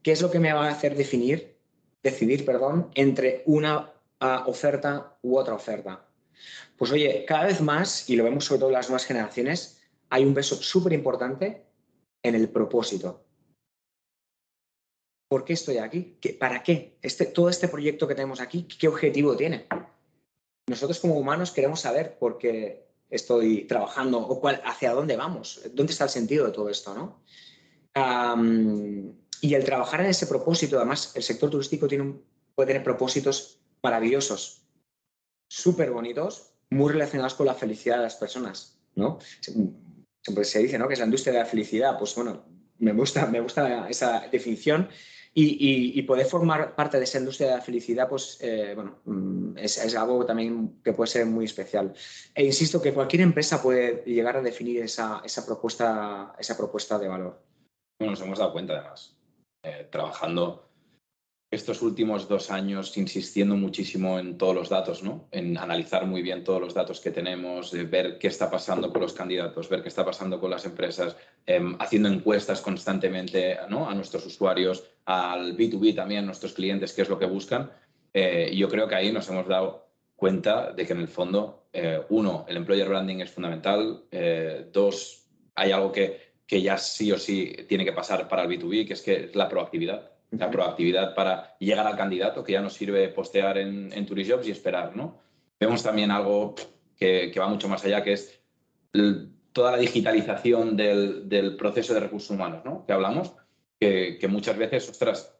[0.02, 1.56] ¿qué es lo que me va a hacer definir,
[2.02, 6.04] decidir, perdón, entre una ah, oferta u otra oferta?
[6.76, 10.24] Pues oye, cada vez más, y lo vemos sobre todo en las nuevas generaciones, hay
[10.24, 11.66] un peso súper importante
[12.22, 13.28] en el propósito.
[15.28, 16.18] ¿por qué estoy aquí?
[16.40, 16.98] ¿Para qué?
[17.02, 19.66] Este, todo este proyecto que tenemos aquí, ¿qué objetivo tiene?
[20.66, 25.92] Nosotros como humanos queremos saber por qué estoy trabajando o cuál, hacia dónde vamos, dónde
[25.92, 27.22] está el sentido de todo esto, ¿no?
[29.40, 32.14] y el trabajar en ese propósito, además, el sector turístico tiene
[32.54, 34.62] puede tener propósitos maravillosos,
[35.50, 39.18] súper bonitos, muy relacionados con la felicidad de las personas, ¿no?
[39.40, 40.88] Siempre se dice, ¿no?
[40.88, 41.98] Que es la industria de la felicidad.
[41.98, 42.44] Pues bueno,
[42.78, 44.88] me gusta, me gusta esa definición
[45.34, 49.94] y, poder formar parte de esa industria de la felicidad, pues eh, bueno, mm, es,
[49.94, 51.94] algo también que puede ser muy especial.
[52.34, 57.40] E insisto que cualquier empresa puede llegar a definir esa, propuesta, esa propuesta de valor.
[58.00, 59.16] Nos hemos dado cuenta además,
[59.62, 60.67] eh, trabajando
[61.50, 65.28] estos últimos dos años insistiendo muchísimo en todos los datos, ¿no?
[65.30, 69.14] En analizar muy bien todos los datos que tenemos, ver qué está pasando con los
[69.14, 73.88] candidatos, ver qué está pasando con las empresas, em, haciendo encuestas constantemente ¿no?
[73.88, 77.70] a nuestros usuarios, al B2B también, a nuestros clientes, qué es lo que buscan.
[78.12, 82.02] Eh, yo creo que ahí nos hemos dado cuenta de que en el fondo, eh,
[82.10, 85.24] uno, el employer branding es fundamental, eh, dos,
[85.54, 88.92] hay algo que, que ya sí o sí tiene que pasar para el B2B, que
[88.92, 93.08] es que es la proactividad la proactividad para llegar al candidato, que ya no sirve
[93.08, 95.18] postear en, en Turijobs y esperar, ¿no?
[95.58, 96.54] Vemos también algo
[96.96, 98.40] que, va mucho más allá, que es
[99.52, 102.84] toda la digitalización del, proceso de recursos humanos, ¿no?
[102.86, 103.32] Que hablamos,
[103.80, 105.37] que, muchas veces, ostras,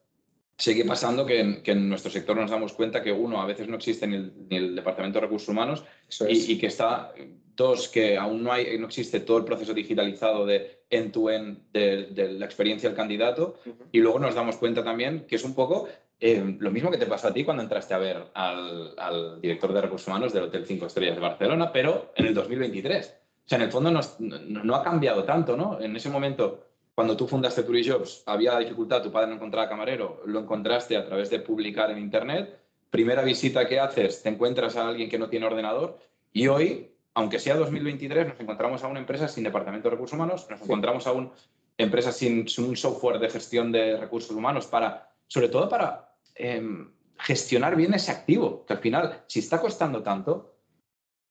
[0.59, 4.07] sigue pasando que en, nuestro sector nos damos cuenta que uno, a veces no existe
[4.09, 5.85] ni el, Departamento de Recursos Humanos
[6.29, 7.15] y, que está,
[7.55, 12.45] dos, que aún no, hay, no existe todo el proceso digitalizado de end-to-end de, la
[12.45, 13.61] experiencia del candidato
[13.93, 15.89] y luego nos damos cuenta también que es un poco
[16.19, 19.81] eh, lo mismo que te pasó a ti cuando entraste a ver al, director de
[19.81, 23.07] recursos humanos del Hotel 5 Estrellas de Barcelona, pero en el 2023.
[23.07, 25.81] O sea, en el fondo no, no ha cambiado tanto, ¿no?
[25.81, 26.68] En ese momento
[26.99, 31.31] cuando tú fundaste Turijobs, había dificultad, tu padre no encontraba camarero, lo encontraste a través
[31.31, 32.59] de publicar en Internet.
[32.91, 36.01] Primera visita que haces, te encuentras a alguien que no tiene ordenador
[36.33, 40.49] y hoy, aunque sea 2023, nos encontramos a una empresa sin departamento de recursos humanos,
[40.51, 41.31] nos encontramos a una
[41.77, 47.77] empresa sin, un software de gestión de recursos humanos para, sobre todo para em, gestionar
[47.77, 50.59] bien ese activo, que al final, si está costando tanto,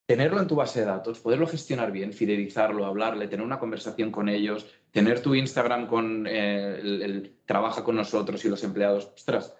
[0.08, 4.30] tenerlo en tu base de datos, poderlo gestionar bien, fidelizarlo, hablarle, tener una conversación con
[4.30, 4.66] ellos,
[4.98, 9.54] tener tu Instagram con eh, el, trabaja con nosotros y los empleados, ostras,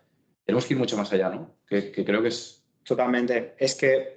[0.46, 1.56] tenemos que ir mucho más allá, ¿no?
[1.68, 2.64] Que, creo que es...
[2.84, 3.54] Totalmente.
[3.58, 4.16] Es que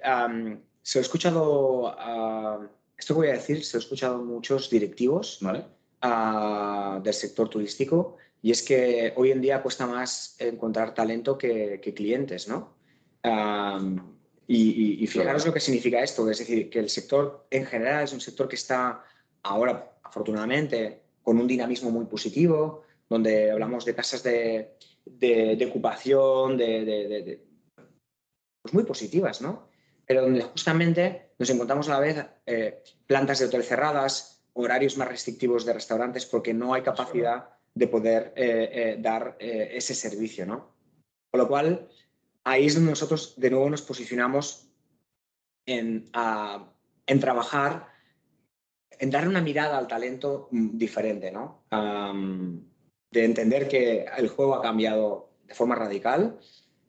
[0.81, 1.95] se lo he escuchado,
[2.97, 5.65] esto que voy a decir, se lo he escuchado muchos directivos ¿Vale?
[7.03, 12.47] del sector turístico y es que hoy en día cuesta más encontrar talento que, clientes,
[12.47, 12.73] ¿no?
[14.47, 18.13] y, y, fijaros lo que significa esto, es decir, que el sector en general es
[18.13, 19.03] un sector que está
[19.43, 24.77] ahora, afortunadamente, con un dinamismo muy positivo, donde hablamos de tasas de,
[25.69, 27.41] ocupación, de,
[28.61, 29.67] pues muy positivas, ¿no?
[30.05, 35.07] Pero donde justamente nos encontramos a la vez eh, plantas de hotel cerradas, horarios más
[35.07, 40.71] restrictivos de restaurantes, porque no hay capacidad de poder eh, eh, dar ese servicio, ¿no?
[41.29, 41.89] Con lo cual,
[42.43, 44.67] ahí es donde nosotros de nuevo nos posicionamos
[45.65, 46.09] en,
[47.07, 47.90] en trabajar
[49.01, 51.63] en darle una mirada al talento mm, diferente, ¿no?
[53.11, 56.39] de entender que el juego ha cambiado de forma radical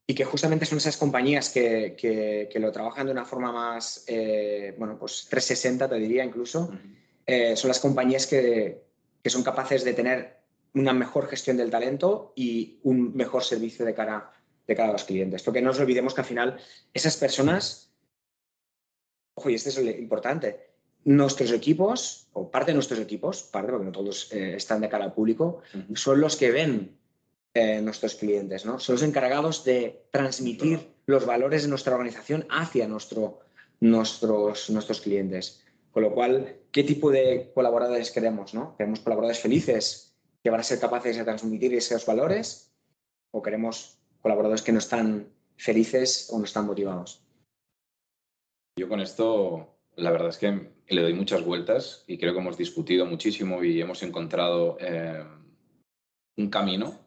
[0.07, 4.75] y que justamente son esas compañías que, que, lo trabajan de una forma más, eh,
[4.79, 6.71] bueno, pues 360 te diría incluso,
[7.27, 8.85] eh, son las compañías que,
[9.23, 10.37] que, son capaces de tener
[10.75, 14.33] una mejor gestión del talento y un mejor servicio de cara,
[14.67, 15.43] de cara a los clientes.
[15.43, 16.61] Porque no nos olvidemos que al final
[16.93, 17.91] esas personas,
[19.35, 20.72] ojo, y este es lo importante,
[21.05, 25.05] nuestros equipos, o parte de nuestros equipos, parte porque no todos eh, están de cara
[25.05, 25.63] al público,
[25.95, 26.97] son los que ven
[27.55, 28.79] eh, nuestros clientes, ¿no?
[28.79, 33.41] Son los encargados de transmitir los valores de nuestra organización hacia nuestro,
[33.81, 35.63] nuestros, nuestros clientes.
[35.91, 38.55] Con lo cual, ¿qué tipo de colaboradores queremos?
[38.55, 38.75] ¿no?
[38.77, 42.73] ¿Queremos colaboradores felices que van a ser capaces de transmitir esos valores?
[43.31, 47.23] ¿O queremos colaboradores que no están felices o no están motivados?
[48.79, 52.57] Yo con esto, la verdad es que le doy muchas vueltas y creo que hemos
[52.57, 55.25] discutido muchísimo y hemos encontrado eh,
[56.37, 57.03] un camino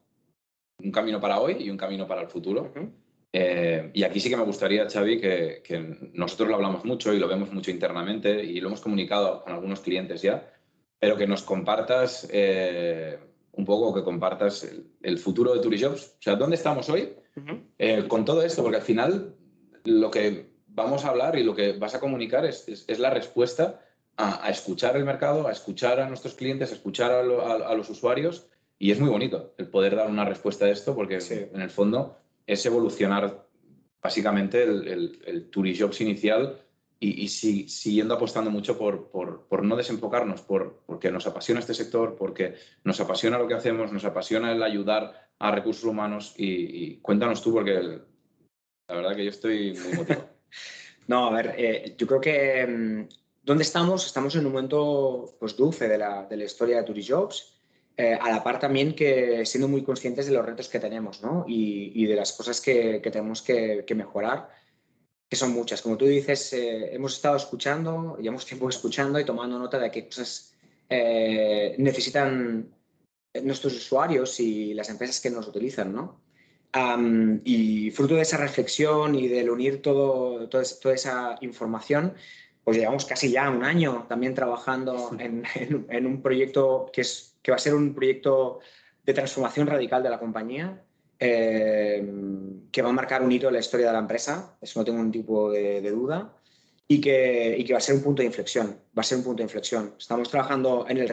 [0.78, 2.74] un camino para hoy y un camino para el futuro.
[3.32, 7.28] Eh, y aquí sí que me gustaría, Xavi, que, nosotros lo hablamos mucho y lo
[7.28, 10.52] vemos mucho internamente y lo hemos comunicado con algunos clientes ya,
[11.00, 13.18] pero que nos compartas eh,
[13.54, 14.70] un poco, que compartas
[15.02, 16.16] el, futuro de Turijobs.
[16.20, 17.14] O sea, ¿dónde estamos hoy
[18.08, 18.64] con todo esto?
[18.64, 19.36] Porque al final
[19.84, 23.82] lo que vamos a hablar y lo que vas a comunicar es, la respuesta
[24.18, 28.48] a, escuchar el mercado, a escuchar a nuestros clientes, a escuchar a los usuarios
[28.78, 32.18] y es muy bonito el poder dar una respuesta a esto porque en el fondo
[32.46, 33.48] es evolucionar
[34.02, 36.62] básicamente el, el, el Jobs inicial
[37.00, 42.56] y, siguiendo apostando mucho por, por, no desenfocarnos, por, porque nos apasiona este sector, porque
[42.84, 47.54] nos apasiona lo que hacemos, nos apasiona el ayudar a recursos humanos y, cuéntanos tú
[47.54, 48.00] porque
[48.88, 50.30] la verdad que yo estoy muy motivado.
[51.08, 53.08] no, a ver, eh, yo creo que mm,
[53.44, 54.06] ¿dónde estamos?
[54.06, 57.56] Estamos en un momento pues, dulce de la, de la historia de Jobs
[57.98, 61.46] eh, a la par también que siendo muy conscientes de los retos que tenemos ¿no?
[61.48, 64.50] y, de las cosas que, tenemos que, mejorar,
[65.30, 65.82] que son muchas.
[65.82, 70.08] Como tú dices, eh, hemos estado escuchando, llevamos tiempo escuchando y tomando nota de qué
[70.08, 70.54] cosas
[70.90, 72.70] eh, necesitan
[73.44, 75.94] nuestros usuarios y las empresas que nos utilizan.
[75.94, 76.20] ¿no?
[77.44, 82.14] Y fruto de esa reflexión y del unir todo, toda esa información,
[82.64, 87.58] pues llevamos casi ya un año también trabajando en un proyecto que es que va
[87.58, 88.60] a ser un proyecto
[89.04, 90.82] de transformación radical de la compañía,
[91.20, 92.04] eh,
[92.72, 94.98] que va a marcar un hito en la historia de la empresa, eso no tengo
[94.98, 96.34] ningún tipo de, duda,
[96.88, 99.24] y que, y que, va a ser un punto de inflexión, va a ser un
[99.24, 99.94] punto de inflexión.
[99.96, 101.12] Estamos trabajando en el,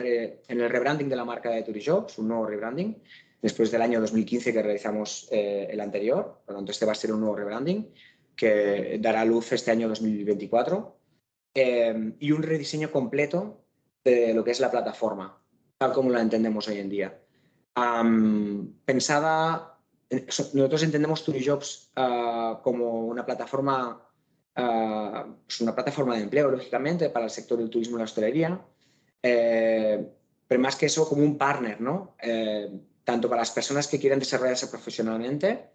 [0.49, 2.97] en el rebranding de la marca de Turijobs, un nuevo rebranding,
[3.43, 6.95] después del año 2015 que realizamos eh, el anterior, por lo tanto este va a
[6.95, 7.93] ser un nuevo rebranding
[8.35, 10.97] que dará luz este año 2024,
[11.55, 13.65] eh, y un rediseño completo
[14.03, 15.43] de lo que es la plataforma
[15.83, 17.19] tal como la entendemos hoy en día.
[18.85, 19.79] pensada,
[20.55, 24.01] nosotros entendemos Turijobs uh, como una plataforma,
[24.57, 28.61] uh, una plataforma de empleo, lógicamente, para el sector del turismo y la hostelería,
[29.25, 30.07] eh,
[30.47, 32.15] pero más que eso, como un partner, ¿no?
[32.23, 32.71] Eh,
[33.05, 35.71] tanto para las personas que quieren desarrollarse profesionalmente,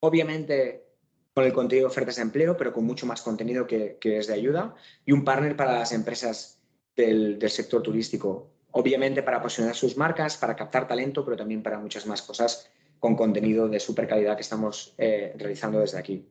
[0.00, 0.84] obviamente
[1.32, 4.34] con el contenido de ofertas de empleo, pero con mucho más contenido que, es de
[4.34, 6.60] ayuda, y un partner para las empresas
[6.94, 11.78] del, del sector turístico obviamente para posicionar sus marcas, para captar talento, pero también para
[11.78, 12.68] muchas más cosas
[12.98, 16.26] con contenido de super calidad que estamos eh, realizando desde aquí.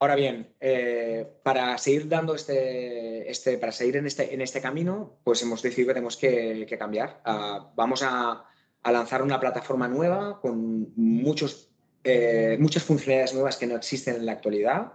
[0.00, 5.18] Ahora bien, eh, para seguir dando este, este, para seguir en este, en este camino,
[5.22, 7.20] pues hemos decidido que tenemos que, cambiar.
[7.24, 8.44] Ah, vamos a,
[8.84, 11.70] lanzar una plataforma nueva con muchos,
[12.02, 14.92] eh, muchas funcionalidades nuevas que no existen en la actualidad.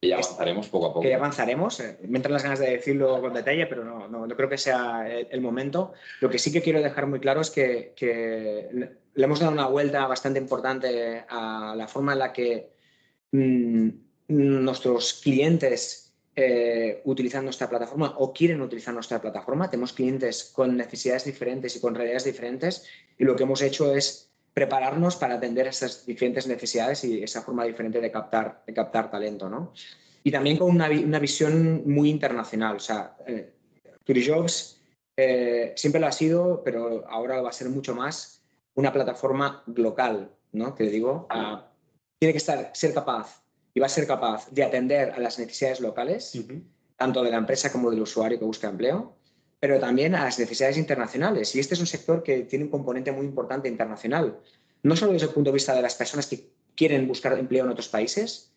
[0.00, 1.00] Y ya avanzaremos poco a poco.
[1.02, 1.80] Que ya avanzaremos.
[1.80, 5.06] Eh, me entran las ganas de decirlo con detalle, pero no, no, creo que sea
[5.06, 5.92] el, momento.
[6.20, 7.92] Lo que sí que quiero dejar muy claro es que,
[9.14, 12.70] le hemos dado una vuelta bastante importante a la forma en la que
[13.32, 19.70] mm, nuestros clientes eh, utilizan nuestra plataforma o quieren utilizar nuestra plataforma.
[19.70, 22.84] Tenemos clientes con necesidades diferentes y con realidades diferentes
[23.18, 27.64] y lo que hemos hecho es prepararnos para atender esas diferentes necesidades y esa forma
[27.64, 29.72] diferente de captar, de captar talento, ¿no?
[30.24, 32.76] Y también con una, una visión muy internacional.
[32.76, 33.52] O sea, eh,
[34.04, 34.80] Turijobs
[35.16, 38.42] eh, siempre lo ha sido, pero ahora va a ser mucho más
[38.74, 40.74] una plataforma local, ¿no?
[40.74, 41.28] Que digo,
[42.18, 43.42] tiene que estar, ser capaz
[43.76, 46.32] y va a ser capaz de atender a las necesidades locales,
[46.96, 49.14] tanto de la empresa como del usuario que busca empleo,
[49.60, 51.54] pero también a las necesidades internacionales.
[51.54, 54.40] Y este es un sector que tiene un componente muy importante internacional,
[54.82, 57.70] no solo desde el punto de vista de las personas que quieren buscar empleo en
[57.70, 58.50] otros países,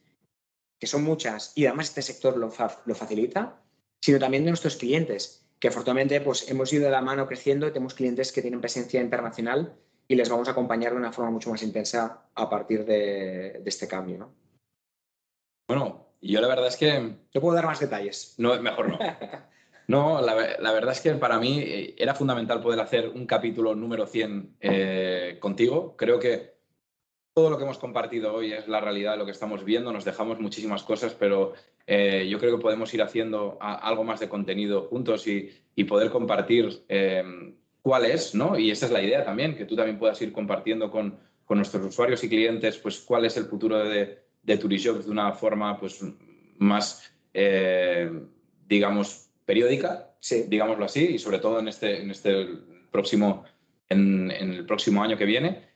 [0.80, 2.54] que son muchas, y además este sector lo,
[2.86, 3.62] lo facilita,
[4.00, 7.74] sino también de nuestros clientes, que afortunadamente pues, hemos ido de la mano creciendo y
[7.74, 9.76] tenemos clientes que tienen presencia internacional
[10.08, 13.86] y les vamos a acompañar de una forma mucho más intensa a partir de, este
[13.86, 14.18] cambio.
[14.18, 14.49] ¿no?
[15.70, 17.14] Bueno, yo la verdad es que...
[17.32, 18.34] Te puedo dar más detalles.
[18.40, 18.98] No, mejor no.
[19.88, 24.06] No, la, verdad es que para mí eh, era fundamental poder hacer un capítulo número
[24.06, 25.96] 100 eh, contigo.
[25.98, 26.54] Creo que
[27.34, 29.92] todo lo que hemos compartido hoy es la realidad de lo que estamos viendo.
[29.92, 31.54] Nos dejamos muchísimas cosas, pero
[31.88, 35.52] eh, yo creo que podemos ir haciendo algo más de contenido juntos y,
[35.88, 36.84] poder compartir
[37.82, 38.60] cuál es, ¿no?
[38.60, 41.18] Y esa es la idea también, que tú también puedas ir compartiendo con,
[41.50, 45.80] nuestros usuarios y clientes, pues cuál es el futuro de, de Turishops de una forma,
[45.80, 46.04] pues,
[46.58, 47.12] más,
[48.68, 50.16] digamos, periódica,
[50.48, 52.48] digámoslo así, y sobre todo en este, en este
[52.92, 53.46] próximo,
[53.88, 55.70] en, el próximo año que viene.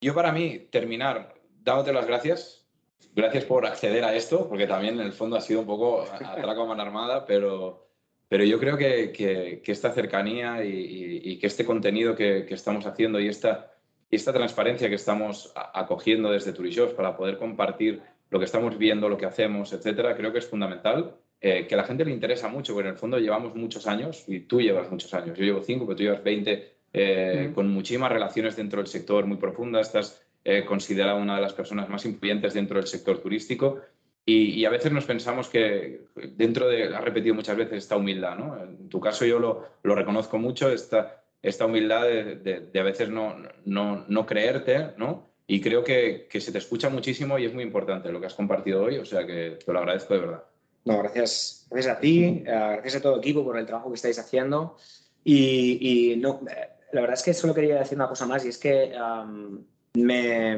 [0.00, 2.66] Yo para mí, terminar dándote las gracias.
[3.14, 6.62] Gracias por acceder a esto, porque también en el fondo ha sido un poco atraco
[6.62, 7.88] a mano armada, pero,
[8.28, 13.28] pero yo creo que, que, esta cercanía y, que este contenido que, estamos haciendo y
[13.28, 13.71] esta,
[14.16, 19.18] esta transparencia que estamos acogiendo desde Turishops para poder compartir lo que estamos viendo, lo
[19.18, 22.72] que hacemos, etcétera, creo que es fundamental eh, que a la gente le interesa mucho,
[22.72, 25.86] porque en el fondo llevamos muchos años, y tú llevas muchos años, yo llevo cinco,
[25.86, 30.64] pero tú llevas 20, eh, con muchísimas relaciones dentro del sector muy profundas, estás eh,
[30.64, 33.80] considerada una de las personas más influyentes dentro del sector turístico,
[34.24, 38.62] y, a veces nos pensamos que dentro de, has repetido muchas veces esta humildad, ¿no?
[38.62, 43.08] En tu caso yo lo, lo reconozco mucho, esta, esta humildad de, de, a veces
[43.08, 43.34] no,
[43.64, 45.30] no, no, creerte, ¿no?
[45.46, 48.34] Y creo que, que se te escucha muchísimo y es muy importante lo que has
[48.34, 50.44] compartido hoy, o sea que te lo agradezco de verdad.
[50.84, 53.96] No, gracias, gracias a ti, eh, gracias a todo el equipo por el trabajo que
[53.96, 54.76] estáis haciendo.
[55.24, 58.58] Y, no, eh, la verdad es que solo quería decir una cosa más y es
[58.58, 58.92] que
[59.94, 60.56] me,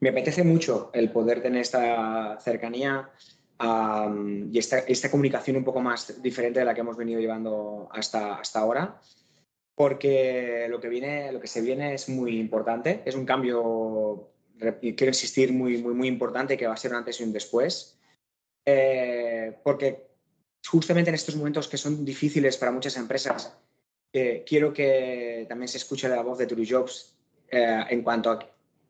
[0.00, 3.10] me, apetece mucho el poder tener esta cercanía
[4.50, 8.36] y esta, esta, comunicación un poco más diferente de la que hemos venido llevando hasta,
[8.36, 9.00] hasta ahora.
[9.74, 14.30] Porque lo que, viene, lo que se viene es muy importante, es un cambio,
[14.80, 17.98] quiero insistir, muy, muy, muy importante que va a ser un antes y un después.
[18.64, 20.08] Eh, porque
[20.66, 23.56] justamente en estos momentos que son difíciles para muchas empresas,
[24.12, 27.16] eh, quiero que también se escuche la voz de Turijobs
[27.50, 28.38] eh, en cuanto a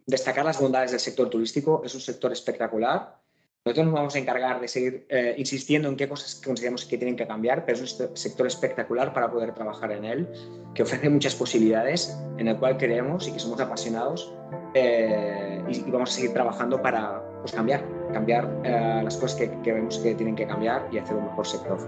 [0.06, 1.82] destacar las bondades del sector turístico.
[1.84, 3.23] Es un sector espectacular.
[3.64, 5.06] Nosotros nos vamos a encargar de seguir
[5.38, 9.30] insistiendo en qué cosas consideramos que tienen que cambiar, pero es un sector espectacular para
[9.30, 10.28] poder trabajar en él,
[10.74, 14.34] que ofrece muchas posibilidades, en el cual creemos y que somos apasionados
[14.74, 17.82] y, y, vamos a seguir trabajando para pues, cambiar
[18.14, 21.46] cambiar eh, las cosas que, que, vemos que tienen que cambiar y hacer un mejor
[21.46, 21.78] sector.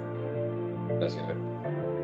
[0.98, 1.24] Gracias.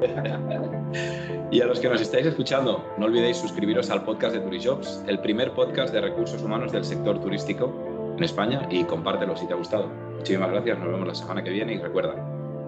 [1.50, 5.20] y a los que nos estáis escuchando, no olvidéis suscribiros al podcast de Turijobs, el
[5.20, 7.72] primer podcast de recursos humanos del sector turístico
[8.16, 9.88] en España y compártelo si te ha gustado.
[10.16, 12.14] Muchísimas gracias, nos vemos la semana que viene y recuerda,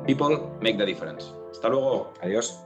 [0.07, 1.33] people make the difference.
[1.53, 2.13] Hasta luego.
[2.21, 2.61] Adiós.